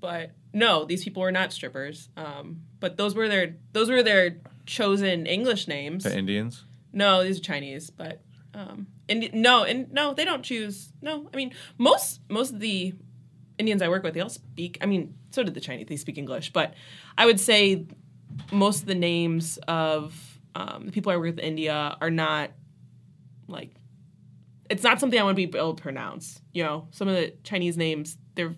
But 0.00 0.30
no, 0.52 0.84
these 0.84 1.04
people 1.04 1.22
were 1.22 1.30
not 1.32 1.52
strippers. 1.52 2.08
Um, 2.16 2.62
but 2.80 2.96
those 2.96 3.14
were 3.14 3.28
their 3.28 3.56
those 3.72 3.88
were 3.88 4.02
their 4.02 4.38
chosen 4.66 5.26
English 5.26 5.68
names. 5.68 6.04
The 6.04 6.16
Indians. 6.18 6.64
No, 6.92 7.22
these 7.22 7.38
are 7.38 7.42
Chinese, 7.42 7.90
but 7.90 8.20
um, 8.54 8.88
Indi- 9.08 9.30
no, 9.32 9.62
and 9.64 9.92
no, 9.92 10.12
they 10.12 10.24
don't 10.24 10.42
choose. 10.42 10.92
No, 11.00 11.28
I 11.32 11.36
mean 11.36 11.52
most 11.78 12.20
most 12.28 12.52
of 12.52 12.60
the 12.60 12.92
Indians 13.58 13.82
I 13.82 13.88
work 13.88 14.02
with, 14.02 14.14
they 14.14 14.20
all 14.20 14.28
speak. 14.30 14.78
I 14.80 14.86
mean, 14.86 15.14
so 15.30 15.42
did 15.44 15.54
the 15.54 15.60
Chinese. 15.60 15.86
They 15.86 15.96
speak 15.96 16.18
English, 16.18 16.52
but 16.52 16.74
I 17.16 17.26
would 17.26 17.38
say 17.38 17.86
most 18.50 18.80
of 18.80 18.86
the 18.86 18.94
names 18.94 19.58
of 19.68 20.14
um, 20.56 20.86
the 20.86 20.92
people 20.92 21.12
I 21.12 21.16
work 21.16 21.26
with 21.26 21.38
in 21.38 21.44
India 21.44 21.96
are 22.00 22.10
not 22.10 22.50
like. 23.46 23.70
It's 24.70 24.82
not 24.82 25.00
something 25.00 25.18
I 25.18 25.22
want 25.24 25.36
to 25.36 25.46
be 25.46 25.58
able 25.58 25.74
to 25.74 25.82
pronounce. 25.82 26.40
You 26.52 26.62
know, 26.64 26.88
some 26.92 27.08
of 27.08 27.14
the 27.14 27.34
Chinese 27.44 27.76
names, 27.76 28.16
they're. 28.36 28.54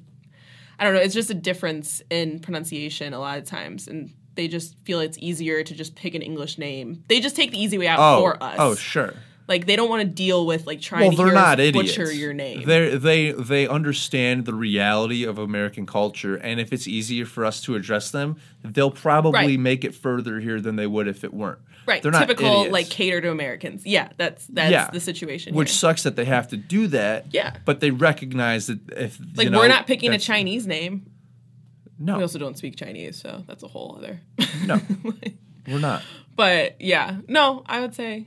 I 0.78 0.84
don't 0.84 0.94
know. 0.94 1.00
It's 1.00 1.14
just 1.14 1.30
a 1.30 1.34
difference 1.34 2.02
in 2.10 2.40
pronunciation 2.40 3.12
a 3.14 3.18
lot 3.18 3.38
of 3.38 3.44
times, 3.44 3.88
and 3.88 4.12
they 4.34 4.48
just 4.48 4.76
feel 4.84 5.00
it's 5.00 5.18
easier 5.20 5.62
to 5.62 5.74
just 5.74 5.94
pick 5.94 6.14
an 6.14 6.22
English 6.22 6.58
name. 6.58 7.04
They 7.08 7.20
just 7.20 7.36
take 7.36 7.50
the 7.52 7.60
easy 7.62 7.78
way 7.78 7.86
out 7.88 7.98
Oh, 8.00 8.20
for 8.20 8.42
us. 8.42 8.56
oh, 8.58 8.74
sure. 8.74 9.14
Like 9.52 9.66
they 9.66 9.76
don't 9.76 9.90
want 9.90 10.00
to 10.02 10.08
deal 10.08 10.46
with 10.46 10.66
like 10.66 10.80
trying 10.80 11.02
Well, 11.02 11.10
to 11.10 11.16
they're 11.18 11.32
not 11.34 11.60
idiots. 11.60 11.94
butcher 11.96 12.10
your 12.10 12.32
name. 12.32 12.64
They 12.64 12.96
they 12.96 13.32
they 13.32 13.68
understand 13.68 14.46
the 14.46 14.54
reality 14.54 15.24
of 15.24 15.36
American 15.38 15.84
culture, 15.84 16.36
and 16.36 16.58
if 16.58 16.72
it's 16.72 16.88
easier 16.88 17.26
for 17.26 17.44
us 17.44 17.60
to 17.62 17.74
address 17.74 18.10
them, 18.10 18.36
they'll 18.64 18.90
probably 18.90 19.32
Right. 19.56 19.60
make 19.60 19.84
it 19.84 19.94
further 19.94 20.40
here 20.40 20.58
than 20.60 20.76
they 20.76 20.86
would 20.86 21.06
if 21.06 21.22
it 21.24 21.34
weren't. 21.34 21.58
right. 21.84 22.00
They're 22.02 22.12
not 22.12 22.28
Typical 22.28 22.46
idiots. 22.62 22.72
like 22.72 22.88
cater 22.88 23.20
to 23.20 23.30
Americans. 23.30 23.84
Yeah, 23.84 24.08
that's 24.16 24.46
that's 24.46 24.70
Yeah. 24.72 24.88
the 24.90 25.00
situation. 25.00 25.54
Which 25.54 25.68
here. 25.70 25.74
sucks 25.76 26.02
that 26.04 26.16
they 26.16 26.24
have 26.24 26.48
to 26.48 26.56
do 26.56 26.86
that. 26.88 27.26
Yeah. 27.32 27.54
But 27.64 27.80
they 27.80 27.90
recognize 27.90 28.68
that 28.68 28.78
if 28.96 29.18
like 29.36 29.44
you 29.44 29.50
know, 29.50 29.58
we're 29.58 29.68
not 29.68 29.86
picking 29.86 30.12
a 30.12 30.18
Chinese 30.18 30.66
name. 30.66 31.06
No, 31.98 32.16
We 32.16 32.22
also 32.22 32.38
don't 32.38 32.56
speak 32.56 32.76
Chinese, 32.76 33.20
so 33.20 33.44
that's 33.46 33.62
a 33.62 33.68
whole 33.68 33.96
other. 33.98 34.20
no, 34.66 34.80
we're 35.68 35.78
not. 35.78 36.02
but 36.36 36.80
yeah, 36.80 37.18
no, 37.28 37.62
I 37.66 37.80
would 37.80 37.94
say. 37.94 38.26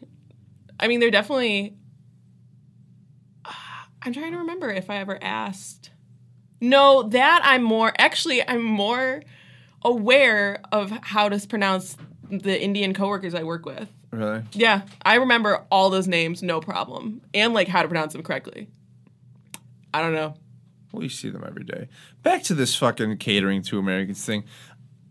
I 0.80 0.88
mean, 0.88 1.00
they're 1.00 1.12
definitely. 1.12 1.76
I'm 4.02 4.14
trying 4.14 4.32
to 4.32 4.40
remember 4.40 4.70
if 4.70 4.90
I 4.90 4.98
ever 4.98 5.18
asked. 5.22 5.92
No, 6.62 7.04
that 7.04 7.42
I'm 7.44 7.64
more 7.64 7.94
actually 7.98 8.48
I'm 8.48 8.64
more 8.64 9.22
aware 9.84 10.62
of 10.72 10.90
how 11.02 11.30
to 11.30 11.48
pronounce 11.48 11.98
the 12.30 12.62
Indian 12.62 12.94
coworkers 12.94 13.36
I 13.36 13.44
work 13.44 13.66
with. 13.66 13.90
Really? 14.12 14.44
Yeah, 14.54 14.84
I 15.04 15.16
remember 15.16 15.66
all 15.70 15.90
those 15.90 16.08
names, 16.08 16.42
no 16.42 16.62
problem, 16.62 17.22
and 17.34 17.54
like 17.54 17.68
how 17.68 17.82
to 17.82 17.88
pronounce 17.88 18.14
them 18.14 18.24
correctly. 18.24 18.68
I 19.94 20.02
don't 20.02 20.14
know. 20.14 20.36
Well, 20.92 21.04
you 21.04 21.10
see 21.10 21.30
them 21.30 21.44
every 21.46 21.66
day. 21.66 21.90
Back 22.24 22.44
to 22.44 22.54
this 22.54 22.76
fucking 22.76 23.18
catering 23.18 23.62
to 23.64 23.78
Americans 23.78 24.24
thing. 24.24 24.46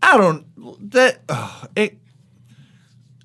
I 0.01 0.17
don't 0.17 0.91
that 0.91 1.19
ugh, 1.29 1.69
it. 1.75 1.99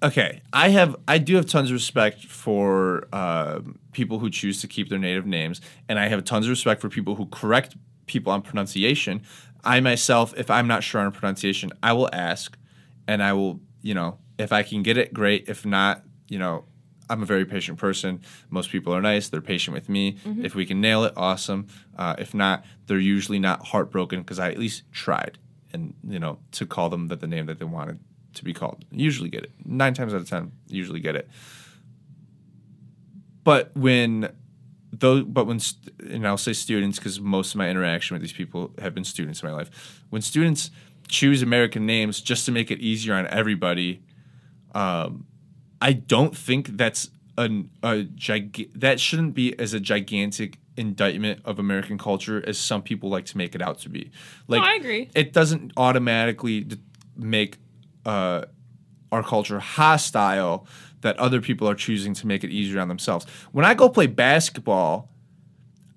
Okay, 0.03 0.41
I 0.53 0.71
have 0.71 0.97
I 1.07 1.19
do 1.19 1.37
have 1.37 1.45
tons 1.45 1.71
of 1.71 1.75
respect 1.75 2.25
for 2.25 3.07
uh, 3.13 3.61
people 3.93 4.19
who 4.19 4.31
choose 4.31 4.61
to 4.63 4.67
keep 4.67 4.89
their 4.89 4.99
native 4.99 5.27
names, 5.27 5.61
and 5.89 5.99
I 5.99 6.09
have 6.09 6.25
tons 6.25 6.47
of 6.47 6.51
respect 6.51 6.81
for 6.81 6.89
people 6.89 7.17
who 7.17 7.27
correct 7.27 7.77
people 8.07 8.33
on 8.33 8.41
pronunciation. 8.41 9.23
I 9.63 9.81
myself, 9.81 10.33
if 10.39 10.51
I'm 10.51 10.67
not 10.67 10.83
sure 10.83 11.03
on 11.03 11.13
pronunciation, 11.13 11.71
I 11.83 11.93
will 11.93 12.09
ask, 12.15 12.57
and 13.07 13.23
I 13.23 13.35
will, 13.35 13.61
you 13.83 13.93
know, 13.93 14.19
if 14.39 14.53
I 14.53 14.63
can 14.63 14.83
get 14.83 14.97
it, 14.97 15.13
great. 15.13 15.51
If 15.51 15.67
not, 15.67 16.03
you 16.29 16.39
know, 16.39 16.65
I'm 17.11 17.23
a 17.23 17.27
very 17.27 17.45
patient 17.45 17.77
person. 17.77 18.23
Most 18.49 18.71
people 18.71 18.95
are 18.95 19.03
nice. 19.03 19.29
They're 19.29 19.43
patient 19.43 19.75
with 19.75 19.91
me. 19.91 20.17
If 20.43 20.55
we 20.55 20.65
can 20.65 20.81
nail 20.81 21.05
it, 21.05 21.13
awesome. 21.15 21.67
Uh, 21.99 22.15
if 22.19 22.33
not, 22.33 22.65
they're 22.87 22.99
usually 22.99 23.39
not 23.39 23.67
heartbroken 23.67 24.21
because 24.21 24.39
I 24.39 24.51
at 24.51 24.59
least 24.59 24.91
tried, 24.93 25.37
and 25.75 25.93
you 26.09 26.19
know, 26.19 26.39
to 26.53 26.65
call 26.65 26.89
them 26.89 27.09
that 27.09 27.21
the 27.21 27.27
name 27.27 27.45
that 27.47 27.59
they 27.59 27.67
wanted 27.67 27.99
to 28.35 28.45
be 28.45 28.53
called. 28.53 28.85
Usually 28.91 29.29
get 29.29 29.45
it. 29.45 29.53
Nine 29.65 29.95
times 29.95 30.15
out 30.15 30.21
of 30.21 30.29
ten, 30.29 30.53
usually 30.69 31.01
get 31.01 31.17
it. 31.17 31.29
But 33.45 33.71
when 33.77 34.31
though, 34.93 35.23
but 35.25 35.47
when 35.47 35.61
st- 35.61 35.95
and 36.11 36.27
I'll 36.27 36.37
say 36.37 36.53
students 36.53 36.99
because 36.99 37.21
most 37.21 37.55
of 37.55 37.59
my 37.59 37.69
interaction 37.69 38.15
with 38.15 38.23
these 38.23 38.33
people 38.33 38.73
have 38.81 38.95
been 38.95 39.05
students 39.05 39.43
in 39.43 39.49
my 39.49 39.55
life. 39.55 40.03
When 40.11 40.23
students 40.23 40.71
choose 41.09 41.43
American 41.43 41.87
names 41.87 42.21
just 42.21 42.45
to 42.47 42.53
make 42.53 42.71
it 42.71 42.79
easier 42.81 43.15
on 43.15 43.27
everybody, 43.29 44.03
um, 44.75 45.27
I 45.81 45.93
don't 45.95 46.37
think 46.37 46.77
that's 46.77 47.11
an, 47.39 47.71
a 47.83 48.03
gig- 48.03 48.71
that 48.79 49.01
shouldn't 49.01 49.35
be 49.35 49.59
as 49.59 49.73
a 49.73 49.81
gigantic 49.81 50.59
indictment 50.77 51.41
of 51.45 51.59
American 51.59 51.99
culture 51.99 52.43
as 52.47 52.59
some 52.59 52.83
people 52.83 53.11
like 53.11 53.25
to 53.27 53.37
make 53.39 53.55
it 53.55 53.63
out 53.63 53.79
to 53.81 53.89
be. 53.89 54.11
Like 54.47 54.63
I 54.63 54.75
agree. 54.77 55.11
It 55.15 55.33
doesn't 55.33 55.73
automatically 55.77 56.61
d- 56.61 56.81
make 57.17 57.59
uh, 58.07 58.45
our 59.13 59.23
culture 59.23 59.61
hostile 59.61 60.67
that 61.01 61.19
other 61.19 61.41
people 61.41 61.69
are 61.69 61.75
choosing 61.75 62.15
to 62.15 62.27
make 62.27 62.45
it 62.45 62.51
easier 62.51 62.81
on 62.81 62.89
themselves. 62.89 63.27
When 63.53 63.65
I 63.65 63.75
go 63.75 63.89
play 63.89 64.07
basketball, 64.07 65.09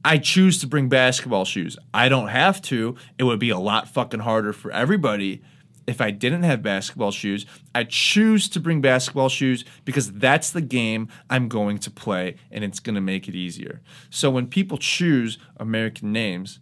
I 0.06 0.18
choose 0.18 0.60
to 0.60 0.68
bring 0.68 0.90
basketball 0.90 1.46
shoes. 1.46 1.78
I 1.94 2.10
don't 2.10 2.28
have 2.28 2.62
to. 2.64 2.96
It 3.18 3.24
would 3.24 3.40
be 3.40 3.50
a 3.50 3.58
lot 3.58 3.88
fucking 3.88 4.22
harder 4.22 4.54
for 4.54 4.72
everybody 4.72 5.42
if 5.88 6.02
I 6.02 6.12
didn't 6.12 6.44
have 6.44 6.62
basketball 6.62 7.12
shoes. 7.12 7.46
I 7.76 7.84
choose 7.84 8.48
to 8.50 8.60
bring 8.60 8.82
basketball 8.82 9.30
shoes 9.30 9.66
because 9.86 10.12
that's 10.14 10.52
the 10.52 10.62
game 10.62 11.10
I'm 11.30 11.48
going 11.48 11.78
to 11.80 11.92
play 11.92 12.36
and 12.52 12.64
it's 12.64 12.80
going 12.80 12.96
to 12.96 13.02
make 13.02 13.28
it 13.28 13.36
easier. 13.36 13.82
So 14.10 14.30
when 14.30 14.48
people 14.48 14.78
choose 14.78 15.38
American 15.58 16.12
names, 16.12 16.60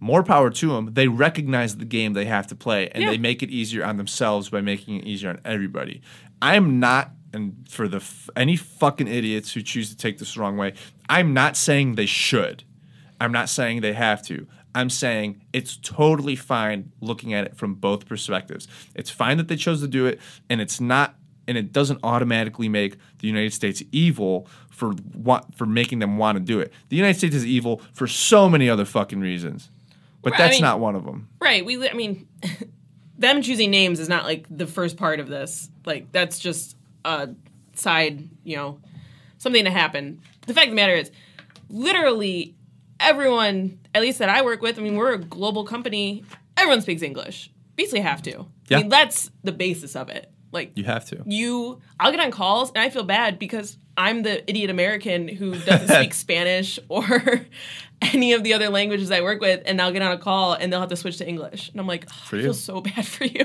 more 0.00 0.22
power 0.22 0.50
to 0.50 0.68
them. 0.68 0.90
They 0.94 1.08
recognize 1.08 1.76
the 1.76 1.84
game 1.84 2.12
they 2.12 2.24
have 2.26 2.46
to 2.48 2.54
play 2.54 2.88
and 2.90 3.02
Yeah. 3.02 3.10
they 3.10 3.18
make 3.18 3.42
it 3.42 3.50
easier 3.50 3.84
on 3.84 3.96
themselves 3.96 4.48
by 4.48 4.60
making 4.60 5.00
it 5.00 5.04
easier 5.06 5.30
on 5.30 5.40
everybody. 5.44 6.00
I'm 6.40 6.78
not 6.80 7.12
and 7.34 7.66
for 7.68 7.88
the 7.88 7.98
f- 7.98 8.30
any 8.36 8.56
fucking 8.56 9.06
idiots 9.06 9.52
who 9.52 9.60
choose 9.60 9.90
to 9.90 9.96
take 9.96 10.16
this 10.18 10.32
the 10.34 10.40
wrong 10.40 10.56
way, 10.56 10.72
I'm 11.10 11.34
not 11.34 11.58
saying 11.58 11.96
they 11.96 12.06
should. 12.06 12.64
I'm 13.20 13.32
not 13.32 13.50
saying 13.50 13.82
they 13.82 13.92
have 13.92 14.22
to. 14.28 14.46
I'm 14.74 14.88
saying 14.88 15.42
it's 15.52 15.76
totally 15.76 16.36
fine 16.36 16.90
looking 17.02 17.34
at 17.34 17.44
it 17.44 17.54
from 17.56 17.74
both 17.74 18.06
perspectives. 18.06 18.66
It's 18.94 19.10
fine 19.10 19.36
that 19.38 19.48
they 19.48 19.56
chose 19.56 19.80
to 19.82 19.88
do 19.88 20.06
it, 20.06 20.20
and 20.48 20.60
it's 20.62 20.80
not, 20.80 21.16
and 21.46 21.58
it 21.58 21.70
doesn't 21.72 22.00
automatically 22.02 22.68
make 22.70 22.96
the 23.18 23.26
United 23.26 23.52
States 23.52 23.82
evil 23.92 24.46
for 24.70 24.92
what 25.12 25.54
for 25.54 25.66
making 25.66 25.98
them 25.98 26.16
want 26.16 26.38
to 26.38 26.42
do 26.44 26.60
it. 26.60 26.72
The 26.88 26.96
United 26.96 27.18
States 27.18 27.34
is 27.34 27.44
evil 27.44 27.82
for 27.92 28.06
so 28.06 28.48
many 28.48 28.70
other 28.70 28.84
fucking 28.86 29.20
reasons, 29.20 29.68
but 30.30 30.38
Right, 30.38 30.40
I 30.40 30.44
that's 30.48 30.56
mean- 30.56 30.62
not 30.62 30.80
one 30.80 30.94
of 30.94 31.04
them. 31.04 31.28
Right. 31.40 31.64
We. 31.64 31.88
I 31.88 31.92
mean, 31.94 32.28
them 33.18 33.42
choosing 33.42 33.70
names 33.70 34.00
is 34.00 34.08
not 34.08 34.24
like 34.24 34.46
the 34.50 34.66
first 34.66 34.96
part 34.96 35.20
of 35.20 35.28
this. 35.28 35.68
Like 35.84 36.12
that's 36.12 36.38
just 36.38 36.76
a 37.04 37.30
side. 37.74 38.28
You 38.44 38.56
know, 38.56 38.80
something 39.38 39.64
to 39.64 39.70
happen. 39.70 40.20
The 40.46 40.54
fact 40.54 40.66
of 40.66 40.72
the 40.72 40.76
matter 40.76 40.94
is, 40.94 41.10
literally 41.68 42.54
everyone, 43.00 43.78
at 43.94 44.02
least 44.02 44.18
that 44.18 44.28
I 44.28 44.42
work 44.42 44.62
with. 44.62 44.78
I 44.78 44.82
mean, 44.82 44.96
we're 44.96 45.12
a 45.12 45.18
global 45.18 45.64
company. 45.64 46.24
Everyone 46.56 46.80
speaks 46.80 47.02
English. 47.02 47.50
Basically, 47.76 48.00
have 48.00 48.22
to. 48.22 48.46
Yeah. 48.68 48.78
I 48.78 48.80
mean, 48.80 48.88
that's 48.88 49.30
the 49.44 49.52
basis 49.52 49.94
of 49.94 50.08
it. 50.08 50.30
Like 50.52 50.72
You 50.76 50.84
have 50.84 51.04
to. 51.06 51.22
you 51.26 51.80
I'll 52.00 52.10
get 52.10 52.20
on 52.20 52.30
calls 52.30 52.70
and 52.70 52.78
I 52.78 52.90
feel 52.90 53.04
bad 53.04 53.38
because 53.38 53.76
I'm 53.96 54.22
the 54.22 54.48
idiot 54.48 54.70
American 54.70 55.28
who 55.28 55.58
doesn't 55.58 55.88
speak 55.88 56.14
Spanish 56.26 56.78
or 56.88 57.40
any 58.02 58.32
of 58.32 58.44
the 58.44 58.54
other 58.54 58.68
languages 58.70 59.10
I 59.10 59.20
work 59.22 59.40
with 59.40 59.62
and 59.66 59.80
I'll 59.82 59.92
get 59.92 60.02
on 60.02 60.12
a 60.12 60.18
call 60.18 60.52
and 60.54 60.72
they'll 60.72 60.80
have 60.80 60.88
to 60.90 60.96
switch 60.96 61.18
to 61.18 61.28
English. 61.28 61.68
And 61.70 61.80
I'm 61.80 61.86
like, 61.86 62.06
"Oh, 62.10 62.22
I 62.38 62.42
feel 62.42 62.54
so 62.54 62.80
bad 62.80 63.06
for 63.14 63.24
you. 63.24 63.44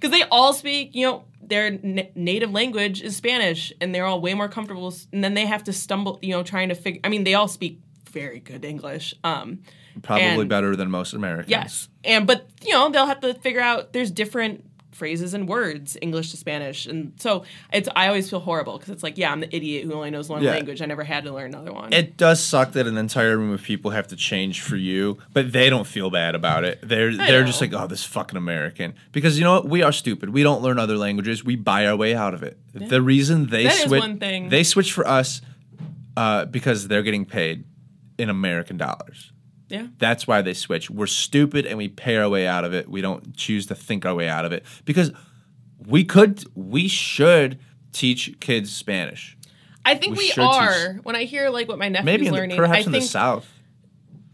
Cuz 0.00 0.10
they 0.10 0.22
all 0.24 0.52
speak, 0.52 0.94
you 0.94 1.06
know, 1.06 1.24
their 1.42 1.70
na- 1.82 2.02
native 2.14 2.52
language 2.52 3.00
is 3.02 3.16
Spanish 3.16 3.72
and 3.80 3.94
they're 3.94 4.04
all 4.06 4.20
way 4.20 4.34
more 4.34 4.48
comfortable 4.48 4.94
and 5.12 5.24
then 5.24 5.34
they 5.34 5.46
have 5.46 5.64
to 5.64 5.72
stumble, 5.72 6.18
you 6.22 6.30
know, 6.30 6.42
trying 6.42 6.68
to 6.68 6.74
figure 6.74 7.00
I 7.02 7.08
mean, 7.08 7.24
they 7.24 7.34
all 7.34 7.48
speak 7.48 7.80
very 8.10 8.38
good 8.40 8.64
English. 8.64 9.14
Um 9.24 9.60
Probably 10.02 10.24
and- 10.24 10.48
better 10.48 10.76
than 10.76 10.90
most 10.90 11.14
Americans. 11.14 11.50
Yes. 11.50 11.88
And 12.04 12.26
but 12.26 12.46
you 12.64 12.72
know, 12.74 12.90
they'll 12.90 13.06
have 13.06 13.20
to 13.20 13.34
figure 13.34 13.60
out 13.60 13.92
there's 13.92 14.10
different 14.10 14.64
phrases 15.00 15.34
and 15.34 15.48
words 15.48 15.96
English 16.00 16.30
to 16.30 16.36
Spanish, 16.36 16.86
and 16.86 17.12
so 17.18 17.42
it's 17.72 17.88
I 17.96 18.06
always 18.06 18.30
feel 18.30 18.38
horrible 18.40 18.74
because 18.78 18.90
it's 18.90 19.02
like 19.02 19.18
yeah 19.18 19.32
I'm 19.32 19.40
the 19.40 19.54
idiot 19.54 19.84
who 19.86 19.94
only 19.94 20.10
knows 20.10 20.28
one 20.28 20.42
Yeah. 20.42 20.52
language 20.52 20.80
I 20.80 20.86
never 20.86 21.02
had 21.04 21.24
to 21.24 21.32
learn 21.32 21.52
another 21.54 21.72
one. 21.72 21.92
It 21.92 22.16
does 22.16 22.38
suck 22.40 22.72
that 22.72 22.86
an 22.86 22.96
entire 22.96 23.36
room 23.36 23.52
of 23.52 23.62
people 23.62 23.90
have 23.90 24.06
to 24.08 24.16
change 24.16 24.60
for 24.60 24.76
you, 24.76 25.18
but 25.32 25.52
they 25.52 25.68
don't 25.70 25.86
feel 25.86 26.10
bad 26.10 26.34
about 26.34 26.62
it. 26.64 26.78
They're 26.82 27.16
they're 27.16 27.44
just 27.44 27.60
like, 27.60 27.72
oh, 27.72 27.86
this 27.88 28.04
fucking 28.04 28.36
American. 28.36 28.94
Because 29.10 29.38
you 29.38 29.44
know 29.44 29.54
what? 29.54 29.68
We 29.68 29.82
are 29.82 29.92
stupid. 29.92 30.30
We 30.30 30.42
don't 30.42 30.62
learn 30.62 30.78
other 30.78 30.96
languages. 30.96 31.42
We 31.44 31.56
buy 31.56 31.86
our 31.86 31.96
way 31.96 32.14
out 32.14 32.34
of 32.34 32.42
it. 32.42 32.58
The 32.74 33.02
reason 33.02 33.46
they 33.46 33.68
switch, 33.70 34.00
one 34.00 34.18
thing. 34.18 34.48
they 34.50 34.62
switch 34.62 34.92
for 34.92 35.06
us, 35.08 35.40
uh, 36.16 36.44
because 36.44 36.86
they're 36.88 37.02
getting 37.02 37.24
paid 37.24 37.64
in 38.18 38.28
American 38.28 38.76
dollars. 38.76 39.32
Yeah, 39.70 39.86
That's 39.98 40.26
why 40.26 40.42
they 40.42 40.54
switch. 40.54 40.90
We're 40.90 41.06
stupid 41.06 41.64
and 41.64 41.78
we 41.78 41.88
pay 41.88 42.16
our 42.16 42.28
way 42.28 42.46
out 42.46 42.64
of 42.64 42.74
it. 42.74 42.88
We 42.88 43.00
don't 43.00 43.36
choose 43.36 43.66
to 43.66 43.74
think 43.74 44.04
our 44.04 44.14
way 44.14 44.28
out 44.28 44.44
of 44.44 44.52
it 44.52 44.64
because 44.84 45.12
we 45.86 46.04
could, 46.04 46.44
we 46.56 46.88
should 46.88 47.58
teach 47.92 48.38
kids 48.40 48.70
Spanish. 48.74 49.36
I 49.84 49.94
think 49.94 50.16
We 50.16 50.32
we, 50.36 50.42
are. 50.42 50.94
When 51.02 51.16
I 51.16 51.24
hear 51.24 51.48
like 51.48 51.68
what 51.68 51.78
my 51.78 51.88
nephew's 51.88 52.04
Maybe 52.04 52.26
in 52.26 52.32
the, 52.32 52.38
learning, 52.38 52.56
perhaps 52.56 52.76
I 52.76 52.86
in 52.86 52.92
think 52.92 53.04
the 53.04 53.08
South. 53.08 53.48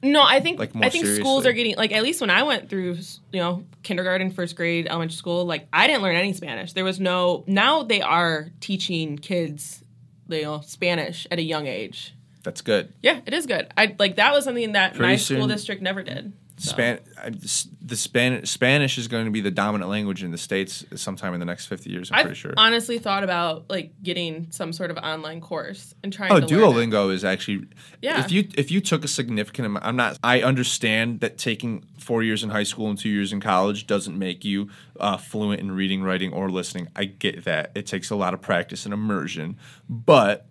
No, 0.02 0.22
I 0.22 0.40
think 0.40 0.58
Like, 0.58 0.72
I 0.76 0.88
think 0.88 1.06
schools 1.06 1.46
are 1.46 1.52
getting 1.52 1.76
like 1.76 1.92
at 1.92 2.02
least 2.02 2.20
when 2.20 2.30
I 2.30 2.42
went 2.42 2.68
through 2.68 2.96
you 3.32 3.40
know 3.40 3.64
kindergarten, 3.82 4.30
first 4.30 4.56
grade, 4.56 4.86
elementary 4.86 5.16
school, 5.16 5.44
like 5.44 5.68
I 5.72 5.86
didn't 5.86 6.02
learn 6.02 6.16
any 6.16 6.32
Spanish. 6.32 6.72
There 6.72 6.84
was 6.84 7.00
no. 7.00 7.44
Now 7.46 7.82
they 7.82 8.00
are 8.00 8.50
teaching 8.60 9.18
kids, 9.18 9.82
you 10.28 10.42
know, 10.42 10.60
Spanish 10.60 11.26
at 11.30 11.38
a 11.38 11.42
young 11.42 11.66
age. 11.66 12.14
That's 12.46 12.60
good. 12.60 12.92
Yeah, 13.02 13.22
it 13.26 13.34
is 13.34 13.44
good. 13.44 13.72
I 13.76 13.96
like 13.98 14.16
that 14.16 14.32
was 14.32 14.44
something 14.44 14.72
that 14.72 14.94
Pretty 14.94 15.02
my 15.02 15.16
school 15.16 15.48
district 15.48 15.82
never 15.82 16.04
did. 16.04 16.32
So. 16.58 16.70
Span- 16.70 17.00
I- 17.20 17.30
the 17.30 17.96
Spanish 17.96 18.48
Spanish 18.48 18.98
is 18.98 19.08
going 19.08 19.24
to 19.24 19.32
be 19.32 19.40
the 19.40 19.50
dominant 19.50 19.90
language 19.90 20.22
in 20.22 20.30
the 20.30 20.38
states 20.38 20.84
sometime 20.94 21.34
in 21.34 21.40
the 21.40 21.44
next 21.44 21.66
fifty 21.66 21.90
years. 21.90 22.12
I'm 22.12 22.18
I've 22.20 22.24
pretty 22.26 22.38
sure. 22.38 22.54
honestly 22.56 22.98
thought 22.98 23.24
about 23.24 23.68
like 23.68 24.00
getting 24.00 24.46
some 24.52 24.72
sort 24.72 24.92
of 24.92 24.96
online 24.96 25.40
course 25.40 25.92
and 26.04 26.12
trying. 26.12 26.30
Oh, 26.30 26.38
to. 26.38 26.46
Duolingo 26.46 27.12
is 27.12 27.24
actually. 27.24 27.66
Yeah. 28.00 28.24
If 28.24 28.30
you 28.30 28.48
if 28.56 28.70
you 28.70 28.80
took 28.80 29.04
a 29.04 29.08
significant 29.08 29.66
amount, 29.66 29.84
I'm 29.84 29.96
not. 29.96 30.20
I 30.22 30.42
understand 30.42 31.18
that 31.18 31.36
taking 31.36 31.84
four 31.98 32.22
years 32.22 32.44
in 32.44 32.50
high 32.50 32.62
school 32.62 32.88
and 32.88 32.96
two 32.96 33.10
years 33.10 33.32
in 33.32 33.40
college 33.40 33.88
doesn't 33.88 34.16
make 34.16 34.44
you 34.44 34.70
uh, 35.00 35.16
fluent 35.16 35.60
in 35.60 35.72
reading, 35.72 36.04
writing, 36.04 36.32
or 36.32 36.48
listening. 36.48 36.86
I 36.94 37.06
get 37.06 37.44
that. 37.44 37.72
It 37.74 37.86
takes 37.86 38.10
a 38.10 38.16
lot 38.16 38.34
of 38.34 38.40
practice 38.40 38.84
and 38.84 38.94
immersion, 38.94 39.58
but 39.90 40.46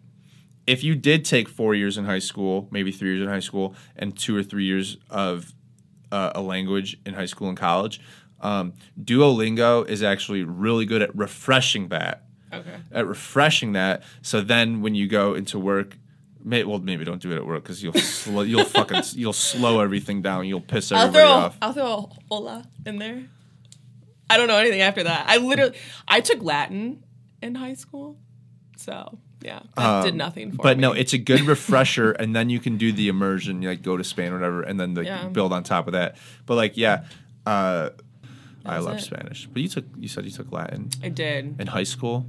if 0.67 0.83
you 0.83 0.95
did 0.95 1.25
take 1.25 1.47
four 1.49 1.75
years 1.75 1.97
in 1.97 2.05
high 2.05 2.19
school, 2.19 2.67
maybe 2.71 2.91
three 2.91 3.09
years 3.09 3.21
in 3.21 3.27
high 3.27 3.39
school, 3.39 3.75
and 3.95 4.17
two 4.17 4.35
or 4.35 4.43
three 4.43 4.65
years 4.65 4.97
of 5.09 5.53
uh, 6.11 6.31
a 6.35 6.41
language 6.41 6.97
in 7.05 7.13
high 7.13 7.25
school 7.25 7.49
and 7.49 7.57
college, 7.57 7.99
um, 8.41 8.73
Duolingo 9.01 9.87
is 9.87 10.03
actually 10.03 10.43
really 10.43 10.85
good 10.85 11.01
at 11.01 11.15
refreshing 11.15 11.87
that 11.89 12.23
Okay. 12.53 12.75
at 12.91 13.05
refreshing 13.07 13.73
that. 13.73 14.03
So 14.21 14.41
then 14.41 14.81
when 14.81 14.95
you 14.95 15.07
go 15.07 15.33
into 15.33 15.59
work, 15.59 15.97
may, 16.43 16.63
well 16.63 16.79
maybe 16.79 17.03
don't 17.03 17.21
do 17.21 17.31
it 17.31 17.35
at 17.37 17.45
work 17.45 17.63
because 17.63 17.83
you'll 17.83 17.93
slow, 17.93 18.41
you'll 18.51 18.63
fucking 18.65 19.01
you'll 19.13 19.33
slow 19.33 19.79
everything 19.81 20.21
down. 20.21 20.45
You'll 20.47 20.61
piss 20.61 20.91
I'll 20.91 21.11
throw 21.11 21.27
off. 21.27 21.57
I'll 21.61 21.73
throw 21.73 21.85
a 21.85 22.07
hola 22.29 22.65
in 22.85 22.97
there. 22.99 23.23
I 24.29 24.37
don't 24.37 24.47
know 24.47 24.57
anything 24.57 24.81
after 24.81 25.03
that. 25.03 25.25
I 25.27 25.37
literally 25.37 25.77
I 26.07 26.21
took 26.21 26.41
Latin 26.41 27.03
in 27.41 27.55
high 27.55 27.73
school, 27.73 28.17
so 28.77 29.17
yeah, 29.45 29.59
that 29.77 30.03
did 30.05 30.15
nothing 30.15 30.49
for 30.51 30.55
Um, 30.55 30.63
but 30.63 30.77
me. 30.77 30.81
no, 30.81 30.91
it's 30.93 31.13
a 31.13 31.17
good 31.17 31.41
refresher, 31.53 32.11
and 32.11 32.35
then 32.35 32.49
you 32.49 32.59
can 32.59 32.77
do 32.77 32.91
the 32.91 33.07
immersion, 33.07 33.61
you 33.61 33.69
like 33.69 33.81
go 33.81 33.95
to 33.95 34.03
Spain 34.03 34.31
or 34.31 34.35
whatever, 34.35 34.61
and 34.63 34.79
then 34.79 34.95
like 34.95 35.05
Yeah. 35.07 35.27
build 35.27 35.53
on 35.53 35.63
top 35.63 35.87
of 35.87 35.93
that. 35.93 36.17
But 36.45 36.55
like, 36.55 36.75
yeah, 36.77 37.05
uh, 37.45 37.89
I 38.67 38.79
love 38.79 38.97
it. 38.97 39.01
Spanish. 39.01 39.45
But 39.45 39.61
you 39.61 39.67
took 39.67 39.85
you 39.95 40.07
said 40.07 40.25
you 40.25 40.31
took 40.31 40.51
Latin 40.51 40.89
I 41.03 41.09
did. 41.09 41.61
in 41.61 41.67
high 41.67 41.83
school. 41.83 42.25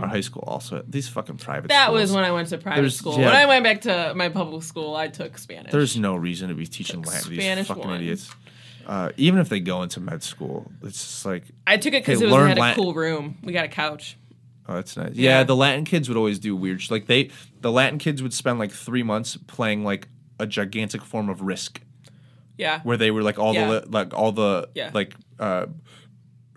Our 0.00 0.06
high 0.06 0.20
school 0.20 0.44
also 0.46 0.84
these 0.88 1.08
fucking 1.08 1.38
private. 1.38 1.62
Mm-hmm. 1.64 1.68
That 1.70 1.86
schools. 1.86 2.00
was 2.00 2.12
when 2.12 2.24
I 2.24 2.30
went 2.30 2.48
to 2.50 2.58
private 2.58 2.82
There's- 2.82 2.94
school. 2.94 3.18
yeah. 3.18 3.26
When 3.26 3.34
I 3.34 3.46
went 3.46 3.64
back 3.64 3.80
to 3.82 4.12
my 4.14 4.28
public 4.28 4.62
school, 4.62 4.94
I 4.94 5.08
took 5.08 5.36
Spanish. 5.36 5.72
There's 5.72 5.96
no 5.98 6.14
reason 6.14 6.48
to 6.48 6.54
be 6.54 6.66
teaching 6.66 7.02
Latin 7.02 7.22
to 7.24 7.28
these 7.30 7.66
fucking 7.66 7.82
one. 7.84 7.96
idiots. 7.96 8.30
Uh, 8.86 9.10
even 9.16 9.40
if 9.40 9.48
they 9.48 9.58
go 9.60 9.82
into 9.82 9.98
med 10.00 10.22
school, 10.22 10.70
it's 10.82 10.98
just 11.00 11.26
like 11.26 11.42
I 11.66 11.76
took 11.76 11.92
it 11.92 12.02
because 12.02 12.20
Hey, 12.20 12.26
it 12.26 12.30
was 12.30 12.40
we 12.42 12.48
had 12.48 12.58
a 12.58 12.60
Latin. 12.60 12.82
cool 12.84 12.94
room. 12.94 13.38
We 13.42 13.52
got 13.52 13.64
a 13.64 13.68
couch. 13.68 14.16
Oh, 14.70 14.74
that's 14.76 14.96
nice. 14.96 15.14
Yeah. 15.14 15.38
Yeah. 15.38 15.42
the 15.44 15.56
Latin 15.56 15.84
kids 15.84 16.08
would 16.08 16.16
always 16.16 16.38
do 16.38 16.54
weird. 16.54 16.80
Sh- 16.80 16.90
like 16.92 17.06
they, 17.06 17.30
the 17.60 17.72
Latin 17.72 17.98
kids 17.98 18.22
would 18.22 18.32
spend 18.32 18.58
like 18.60 18.70
three 18.70 19.02
months 19.02 19.36
playing 19.48 19.82
like 19.84 20.08
a 20.38 20.46
gigantic 20.46 21.02
form 21.02 21.28
of 21.28 21.40
Risk, 21.42 21.80
Yeah. 22.56 22.80
where 22.84 22.96
they 22.96 23.10
were 23.10 23.22
like 23.22 23.38
all 23.38 23.52
Yeah. 23.52 23.66
the 23.80 23.84
like 23.88 24.14
all 24.14 24.30
the 24.32 24.68
Yeah. 24.76 24.90
like 24.94 25.14
uh, 25.40 25.66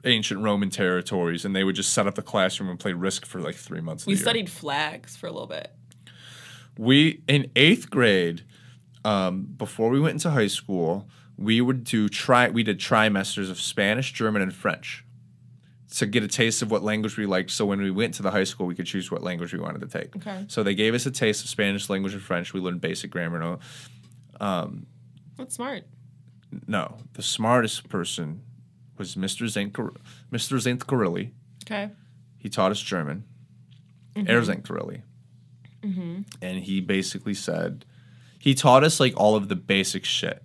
ancient 0.06 0.42
Roman 0.42 0.70
territories, 0.70 1.44
and 1.44 1.56
they 1.56 1.64
would 1.64 1.76
just 1.76 1.92
set 1.94 2.06
up 2.08 2.16
the 2.16 2.22
classroom 2.22 2.70
and 2.70 2.80
play 2.80 2.94
Risk 2.94 3.26
for 3.26 3.40
like 3.42 3.56
three 3.56 3.82
months. 3.82 4.06
We 4.06 4.16
studied 4.16 4.50
flags 4.50 5.16
for 5.18 5.26
a 5.28 5.32
little 5.32 5.48
bit. 5.48 5.72
We 6.78 7.22
in 7.28 7.50
eighth 7.56 7.90
grade, 7.90 8.44
um, 9.06 9.44
before 9.58 9.90
we 9.90 10.00
went 10.00 10.14
into 10.14 10.30
high 10.32 10.48
school, 10.48 11.08
we 11.38 11.62
would 11.62 11.84
do 11.84 12.10
try. 12.10 12.50
We 12.50 12.64
did 12.64 12.80
trimesters 12.80 13.50
of 13.50 13.60
Spanish, 13.60 14.12
German, 14.14 14.42
and 14.42 14.54
French 14.54 15.03
to 15.98 16.08
get 16.08 16.24
a 16.24 16.28
taste 16.28 16.62
of 16.62 16.72
what 16.72 16.84
language 16.84 17.18
we 17.18 17.26
liked. 17.26 17.52
So 17.52 17.66
when 17.66 17.80
we 17.80 17.92
went 17.92 18.16
to 18.16 18.24
the 18.24 18.32
high 18.32 18.46
school, 18.46 18.66
we 18.66 18.74
could 18.74 18.88
choose 18.88 19.12
what 19.12 19.22
language 19.22 19.54
we 19.54 19.60
wanted 19.60 19.82
to 19.82 20.00
take. 20.00 20.16
Okay. 20.16 20.46
So 20.48 20.64
they 20.64 20.74
gave 20.74 20.96
us 20.96 21.06
a 21.06 21.12
taste 21.12 21.44
of 21.44 21.50
Spanish 21.50 21.90
language 21.90 22.14
and 22.14 22.22
French. 22.22 22.54
We 22.54 22.60
learned 22.60 22.82
basic 22.82 23.12
grammar. 23.12 23.40
No, 23.40 23.60
um, 24.42 24.88
That's 25.38 25.56
smart. 25.56 25.84
no, 26.68 26.98
the 27.14 27.22
smartest 27.22 27.90
person 27.90 28.42
was 28.98 29.16
Mr. 29.16 29.48
Zink, 29.48 29.74
Mr. 29.74 29.98
Zinkarilli. 30.32 31.32
Okay. 31.64 31.92
He 32.40 32.50
taught 32.50 32.72
us 32.72 32.82
German, 32.82 33.26
mm-hmm. 34.16 34.30
Air 34.30 34.42
Zinkarilli. 34.42 35.02
Mm-hmm. 35.84 36.22
And 36.42 36.60
he 36.60 36.82
basically 36.82 37.34
said, 37.34 37.86
he 38.40 38.56
taught 38.56 38.84
us 38.84 39.00
like 39.00 39.14
all 39.16 39.36
of 39.36 39.48
the 39.48 39.56
basic 39.56 40.06
shit, 40.06 40.44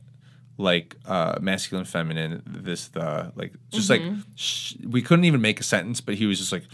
like 0.58 0.96
uh, 1.06 1.38
masculine, 1.40 1.84
feminine, 1.86 2.42
this, 2.44 2.88
the, 2.88 3.32
like, 3.36 3.52
just 3.70 3.88
like, 3.88 4.02
sh- 4.34 4.74
we 4.86 5.00
couldn't 5.00 5.24
even 5.24 5.40
make 5.40 5.60
a 5.60 5.62
sentence, 5.62 6.00
but 6.00 6.16
he 6.16 6.26
was 6.26 6.38
just 6.38 6.50
like, 6.52 6.64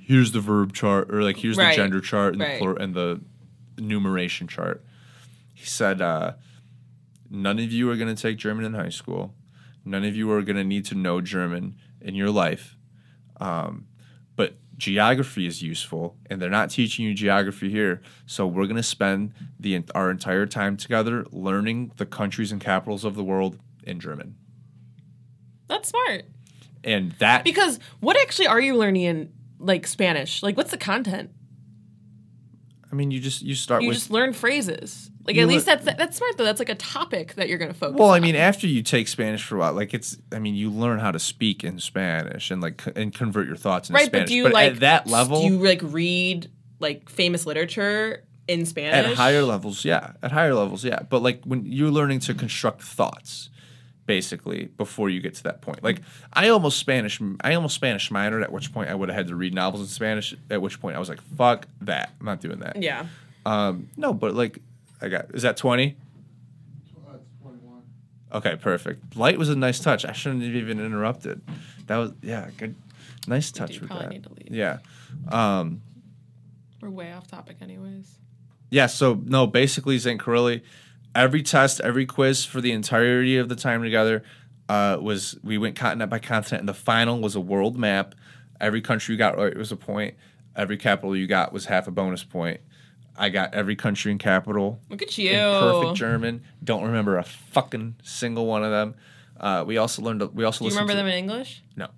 here's 0.00 0.32
the 0.32 0.40
verb 0.40 0.72
chart, 0.72 1.12
or 1.14 1.22
like, 1.22 1.36
here's 1.36 1.56
Right. 1.58 1.70
the 1.70 1.76
gender 1.76 2.00
chart 2.00 2.32
and, 2.32 2.40
Right. 2.42 2.54
the, 2.54 2.58
plur- 2.58 2.76
and 2.76 2.94
the 2.94 3.20
numeration 3.78 4.48
chart. 4.48 4.82
He 5.52 5.66
said, 5.66 6.00
uh, 6.00 6.32
none 7.30 7.58
of 7.58 7.70
you 7.70 7.90
are 7.90 7.96
going 7.96 8.14
to 8.14 8.20
take 8.20 8.38
German 8.38 8.64
in 8.64 8.72
high 8.74 8.88
school. 8.88 9.34
None 9.84 10.04
of 10.04 10.16
you 10.16 10.30
are 10.32 10.40
going 10.42 10.56
to 10.56 10.64
need 10.64 10.86
to 10.86 10.94
know 10.94 11.20
German 11.20 11.76
in 12.00 12.14
your 12.14 12.30
life. 12.30 12.76
Um, 13.38 13.86
geography 14.76 15.46
is 15.46 15.62
useful, 15.62 16.16
and 16.28 16.40
they're 16.40 16.50
not 16.50 16.70
teaching 16.70 17.04
you 17.04 17.14
geography 17.14 17.70
here. 17.70 18.02
So 18.26 18.46
we're 18.46 18.64
going 18.64 18.76
to 18.76 18.82
spend 18.82 19.32
the 19.58 19.82
our 19.94 20.10
entire 20.10 20.46
time 20.46 20.76
together 20.76 21.24
learning 21.30 21.92
the 21.96 22.06
countries 22.06 22.52
and 22.52 22.60
capitals 22.60 23.04
of 23.04 23.14
the 23.14 23.24
world 23.24 23.58
in 23.82 24.00
German. 24.00 24.36
That's 25.68 25.88
smart. 25.88 26.24
And 26.82 27.12
that 27.12 27.44
Because 27.44 27.78
what 28.00 28.20
actually 28.20 28.46
are 28.46 28.60
you 28.60 28.76
learning 28.76 29.02
in 29.02 29.32
like 29.58 29.86
Spanish? 29.86 30.42
Like 30.42 30.56
what's 30.56 30.70
the 30.70 30.78
content? 30.78 31.30
I 32.90 32.94
mean, 32.94 33.10
you 33.10 33.20
just 33.20 33.42
you 33.42 33.54
start 33.54 33.82
You 33.82 33.88
with 33.88 33.96
just 33.96 34.10
learn 34.10 34.32
phrases. 34.32 35.10
Like 35.26 35.36
You 35.36 35.42
at 35.42 35.48
least 35.48 35.66
that's 35.66 35.84
that's 35.84 36.16
smart 36.18 36.36
though. 36.36 36.44
That's 36.44 36.58
like 36.58 36.68
a 36.68 36.74
topic 36.74 37.34
that 37.34 37.48
you're 37.48 37.58
going 37.58 37.72
to 37.72 37.76
focus 37.78 37.98
Well, 37.98 38.10
I 38.10 38.16
on. 38.16 38.22
mean, 38.22 38.36
after 38.36 38.66
you 38.66 38.82
take 38.82 39.08
Spanish 39.08 39.42
for 39.44 39.56
a 39.56 39.58
while, 39.60 39.72
like 39.72 39.94
it's, 39.94 40.18
I 40.32 40.38
mean, 40.38 40.54
you 40.54 40.70
learn 40.70 40.98
how 40.98 41.10
to 41.12 41.18
speak 41.18 41.64
in 41.64 41.78
Spanish 41.80 42.50
and 42.50 42.60
like 42.60 42.82
and 42.94 43.12
convert 43.14 43.46
your 43.46 43.56
thoughts 43.56 43.88
into 43.88 43.98
right, 43.98 44.06
Spanish. 44.06 44.24
but 44.26 44.28
do 44.28 44.34
you 44.34 44.48
like 44.50 44.72
at 44.74 44.80
that 44.80 45.06
level, 45.06 45.40
do 45.40 45.46
you 45.54 45.58
like 45.64 45.80
read 45.82 46.50
like 46.78 47.08
famous 47.08 47.46
literature 47.46 48.22
in 48.48 48.66
Spanish? 48.66 49.12
at 49.12 49.16
higher 49.16 49.42
levels, 49.42 49.84
yeah, 49.84 50.12
at 50.22 50.30
higher 50.32 50.54
levels, 50.54 50.84
yeah. 50.84 51.00
But 51.08 51.22
like 51.22 51.42
when 51.44 51.64
you're 51.64 51.90
learning 51.90 52.20
to 52.20 52.34
construct 52.34 52.82
thoughts, 52.82 53.48
basically, 54.06 54.66
before 54.76 55.08
you 55.08 55.20
get 55.20 55.34
to 55.36 55.42
that 55.44 55.62
point, 55.62 55.82
like 55.82 56.02
I 56.34 56.48
almost 56.48 56.78
Spanish, 56.78 57.18
I 57.40 57.54
almost 57.54 57.74
Spanish 57.74 58.10
minored. 58.10 58.42
At 58.42 58.52
which 58.52 58.72
point 58.74 58.90
I 58.90 58.94
would 58.94 59.08
have 59.08 59.16
had 59.16 59.28
to 59.28 59.36
read 59.36 59.54
novels 59.54 59.80
in 59.80 59.86
Spanish. 59.88 60.34
At 60.50 60.60
which 60.60 60.80
point 60.80 60.96
I 60.96 60.98
was 60.98 61.08
like, 61.08 61.22
fuck 61.22 61.66
that, 61.80 62.12
I'm 62.20 62.26
not 62.26 62.40
doing 62.42 62.58
that. 62.58 62.82
Yeah. 62.82 63.06
Um, 63.46 63.88
no, 63.96 64.12
but 64.12 64.34
like 64.34 64.58
I 65.00 65.08
got, 65.08 65.34
is 65.34 65.42
that 65.42 65.56
twenty? 65.56 65.96
That's 67.06 67.24
21. 67.42 67.82
Okay, 68.32 68.56
perfect. 68.56 69.16
Light 69.16 69.38
was 69.38 69.48
a 69.48 69.56
nice 69.56 69.78
touch. 69.80 70.04
I 70.04 70.12
shouldn't 70.12 70.42
have 70.42 70.54
even 70.54 70.80
interrupted. 70.80 71.40
That 71.86 71.96
was 71.98 72.12
yeah, 72.22 72.48
good, 72.56 72.74
nice 73.26 73.50
touch 73.50 73.74
do 73.74 73.80
with 73.80 73.90
probably 73.90 74.06
that. 74.06 74.12
need 74.12 74.22
to 74.24 74.32
leave. 74.32 74.48
Yeah, 74.50 74.78
um, 75.28 75.82
We're 76.80 76.90
way 76.90 77.12
off 77.12 77.26
topic 77.26 77.58
anyways. 77.60 78.18
yeah. 78.70 78.86
So 78.86 79.20
no, 79.24 79.46
basically 79.46 79.98
St. 79.98 80.18
Corelli, 80.20 80.62
every 81.14 81.42
test, 81.42 81.80
every 81.80 82.06
quiz 82.06 82.44
for 82.44 82.60
the 82.60 82.72
entirety 82.72 83.36
of 83.36 83.48
the 83.48 83.56
time 83.56 83.82
together 83.82 84.22
uh, 84.68 84.96
was 85.00 85.38
we 85.42 85.58
went 85.58 85.76
continent 85.76 86.10
by 86.10 86.18
continent, 86.18 86.60
and 86.60 86.68
the 86.68 86.74
final 86.74 87.20
was 87.20 87.34
a 87.36 87.40
world 87.40 87.76
map. 87.78 88.14
Every 88.60 88.80
country 88.80 89.12
you 89.14 89.18
got 89.18 89.36
right 89.36 89.56
was 89.56 89.72
a 89.72 89.76
point. 89.76 90.14
Every 90.56 90.76
capital 90.76 91.14
you 91.16 91.26
got 91.26 91.52
was 91.52 91.66
half 91.66 91.86
a 91.88 91.90
bonus 91.90 92.24
point. 92.24 92.60
I 93.16 93.28
got 93.28 93.54
every 93.54 93.76
country 93.76 94.10
and 94.10 94.20
capital 94.20 94.80
Look 94.88 95.02
at 95.02 95.16
you. 95.16 95.30
perfect 95.30 95.94
German. 95.94 96.42
Don't 96.62 96.84
remember 96.84 97.18
a 97.18 97.22
fucking 97.22 97.96
single 98.02 98.46
one 98.46 98.64
of 98.64 98.70
them. 98.70 98.94
Uh, 99.38 99.64
we 99.66 99.76
also 99.76 100.02
learned. 100.02 100.22
We 100.34 100.44
also 100.44 100.64
Do 100.64 100.70
you 100.70 100.70
remember 100.72 100.92
to, 100.92 100.96
them 100.96 101.06
in 101.06 101.14
English? 101.14 101.62
No. 101.76 101.88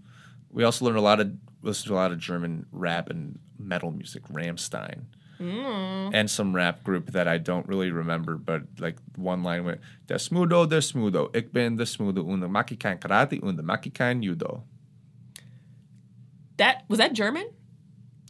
We 0.51 0.65
also 0.65 0.85
learned 0.85 0.99
a 0.99 1.03
lot 1.03 1.21
of 1.21 1.33
listened 1.63 1.89
to 1.89 1.95
a 1.95 1.97
lot 1.97 2.13
of 2.13 2.19
German 2.19 2.67
rap 2.73 3.11
and 3.11 3.39
metal 3.59 3.91
music, 3.91 4.23
Rammstein, 4.29 5.05
and 5.39 6.31
some 6.31 6.55
rap 6.55 6.83
group 6.85 7.13
that 7.13 7.29
I 7.29 7.39
don't 7.39 7.67
really 7.67 7.91
remember, 7.91 8.37
but 8.37 8.63
like 8.79 8.97
one 9.17 9.43
line 9.43 9.65
went 9.65 9.81
"Der 10.07 10.17
Smudo, 10.17 10.69
der 10.69 10.81
Smudo, 10.81 11.31
ich 11.35 11.53
bin 11.53 11.77
der 11.77 11.87
Smudo 11.87 12.23
und 12.23 12.43
ich 12.71 12.79
kein 12.79 12.99
Karate 12.99 13.41
und 13.43 13.61
ich 13.85 13.95
kein 13.95 14.23
Judo." 14.23 14.65
That 16.57 16.85
was 16.89 16.99
that 16.99 17.13
German? 17.13 17.51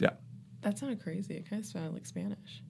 Yeah, 0.01 0.15
That 0.61 0.77
sounded 0.77 1.01
crazy. 1.01 1.35
It 1.35 1.49
kind 1.49 1.61
of 1.61 1.65
sounded 1.65 1.93
like 1.93 2.05
Spanish. 2.05 2.61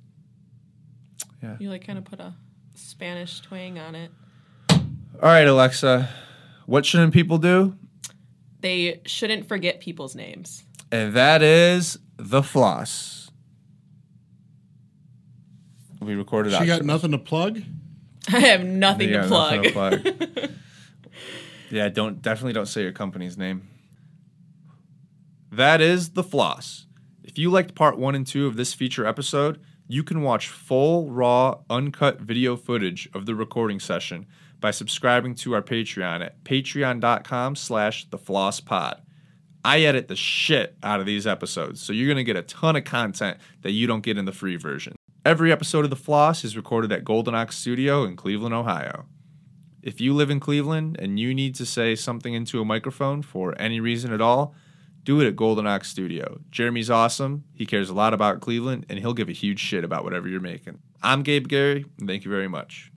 Yeah. 1.41 1.55
You 1.59 1.69
like 1.69 1.85
kind 1.85 1.97
of 1.97 2.05
put 2.05 2.19
a 2.19 2.33
Spanish 2.73 3.39
twang 3.41 3.79
on 3.79 3.95
it. 3.95 4.11
All 4.69 4.79
right, 5.21 5.47
Alexa, 5.47 6.09
what 6.65 6.85
shouldn't 6.85 7.13
people 7.13 7.37
do? 7.37 7.75
They 8.61 9.01
shouldn't 9.05 9.47
forget 9.47 9.79
people's 9.79 10.15
names. 10.15 10.63
And 10.91 11.13
that 11.13 11.41
is 11.41 11.97
the 12.17 12.43
floss. 12.43 13.29
We 16.01 16.15
recorded. 16.15 16.53
She 16.53 16.65
got 16.65 16.83
nothing 16.83 17.11
to 17.11 17.17
plug. 17.17 17.61
I 18.31 18.39
have 18.39 18.63
nothing 18.63 19.11
to 19.11 19.27
plug. 19.27 19.63
nothing 19.63 19.63
to 19.63 19.71
plug. 19.71 20.51
yeah, 21.71 21.89
don't 21.89 22.21
definitely 22.21 22.53
don't 22.53 22.67
say 22.67 22.83
your 22.83 22.91
company's 22.91 23.37
name. 23.37 23.67
That 25.51 25.81
is 25.81 26.11
the 26.11 26.23
floss. 26.23 26.85
If 27.23 27.37
you 27.37 27.49
liked 27.49 27.75
part 27.75 27.97
one 27.97 28.15
and 28.15 28.27
two 28.27 28.47
of 28.47 28.55
this 28.55 28.73
feature 28.73 29.05
episode, 29.05 29.59
you 29.87 30.03
can 30.03 30.21
watch 30.21 30.49
full, 30.49 31.09
raw, 31.09 31.59
uncut 31.69 32.19
video 32.19 32.55
footage 32.55 33.09
of 33.13 33.25
the 33.25 33.35
recording 33.35 33.79
session 33.79 34.25
by 34.59 34.71
subscribing 34.71 35.35
to 35.35 35.53
our 35.53 35.61
Patreon 35.61 36.25
at 36.25 36.43
patreon.com 36.43 37.55
slash 37.55 38.09
the 38.09 38.17
floss. 38.17 38.61
I 39.63 39.81
edit 39.81 40.07
the 40.07 40.15
shit 40.15 40.77
out 40.83 40.99
of 40.99 41.05
these 41.05 41.27
episodes, 41.27 41.81
so 41.81 41.93
you're 41.93 42.07
gonna 42.07 42.23
get 42.23 42.35
a 42.35 42.41
ton 42.41 42.75
of 42.75 42.83
content 42.83 43.37
that 43.61 43.71
you 43.71 43.87
don't 43.87 44.03
get 44.03 44.17
in 44.17 44.25
the 44.25 44.31
free 44.31 44.55
version. 44.55 44.95
Every 45.25 45.51
episode 45.51 45.83
of 45.83 45.89
The 45.89 45.97
Floss 45.97 46.45
is 46.45 46.55
recorded 46.55 46.91
at 46.93 47.03
Golden 47.03 47.35
Ox 47.35 47.57
Studio 47.57 48.05
in 48.05 48.15
Cleveland, 48.15 48.55
Ohio. 48.55 49.07
If 49.81 49.99
you 49.99 50.13
live 50.13 50.29
in 50.29 50.39
Cleveland 50.39 50.95
and 50.99 51.19
you 51.19 51.33
need 51.33 51.53
to 51.55 51.65
say 51.65 51.95
something 51.95 52.33
into 52.33 52.61
a 52.61 52.65
microphone 52.65 53.21
for 53.21 53.53
any 53.59 53.79
reason 53.79 54.13
at 54.13 54.21
all, 54.21 54.55
do 55.07 55.21
it 55.21 55.25
at 55.25 55.37
Golden 55.37 55.65
Ox 55.65 55.87
Studio. 55.87 56.41
Jeremy's 56.51 56.89
awesome. 56.89 57.45
He 57.53 57.65
cares 57.65 57.89
a 57.89 57.93
lot 57.93 58.13
about 58.13 58.41
Cleveland, 58.41 58.85
and 58.89 58.99
he'll 58.99 59.13
give 59.13 59.29
a 59.29 59.31
huge 59.31 59.57
shit 59.61 59.85
about 59.85 60.03
whatever 60.03 60.27
you're 60.27 60.41
making. 60.41 60.79
I'm 61.01 61.23
Gabe 61.23 61.47
Gary, 61.47 61.85
and 61.97 62.09
thank 62.09 62.25
you 62.25 62.29
very 62.29 62.49
much. 62.49 62.91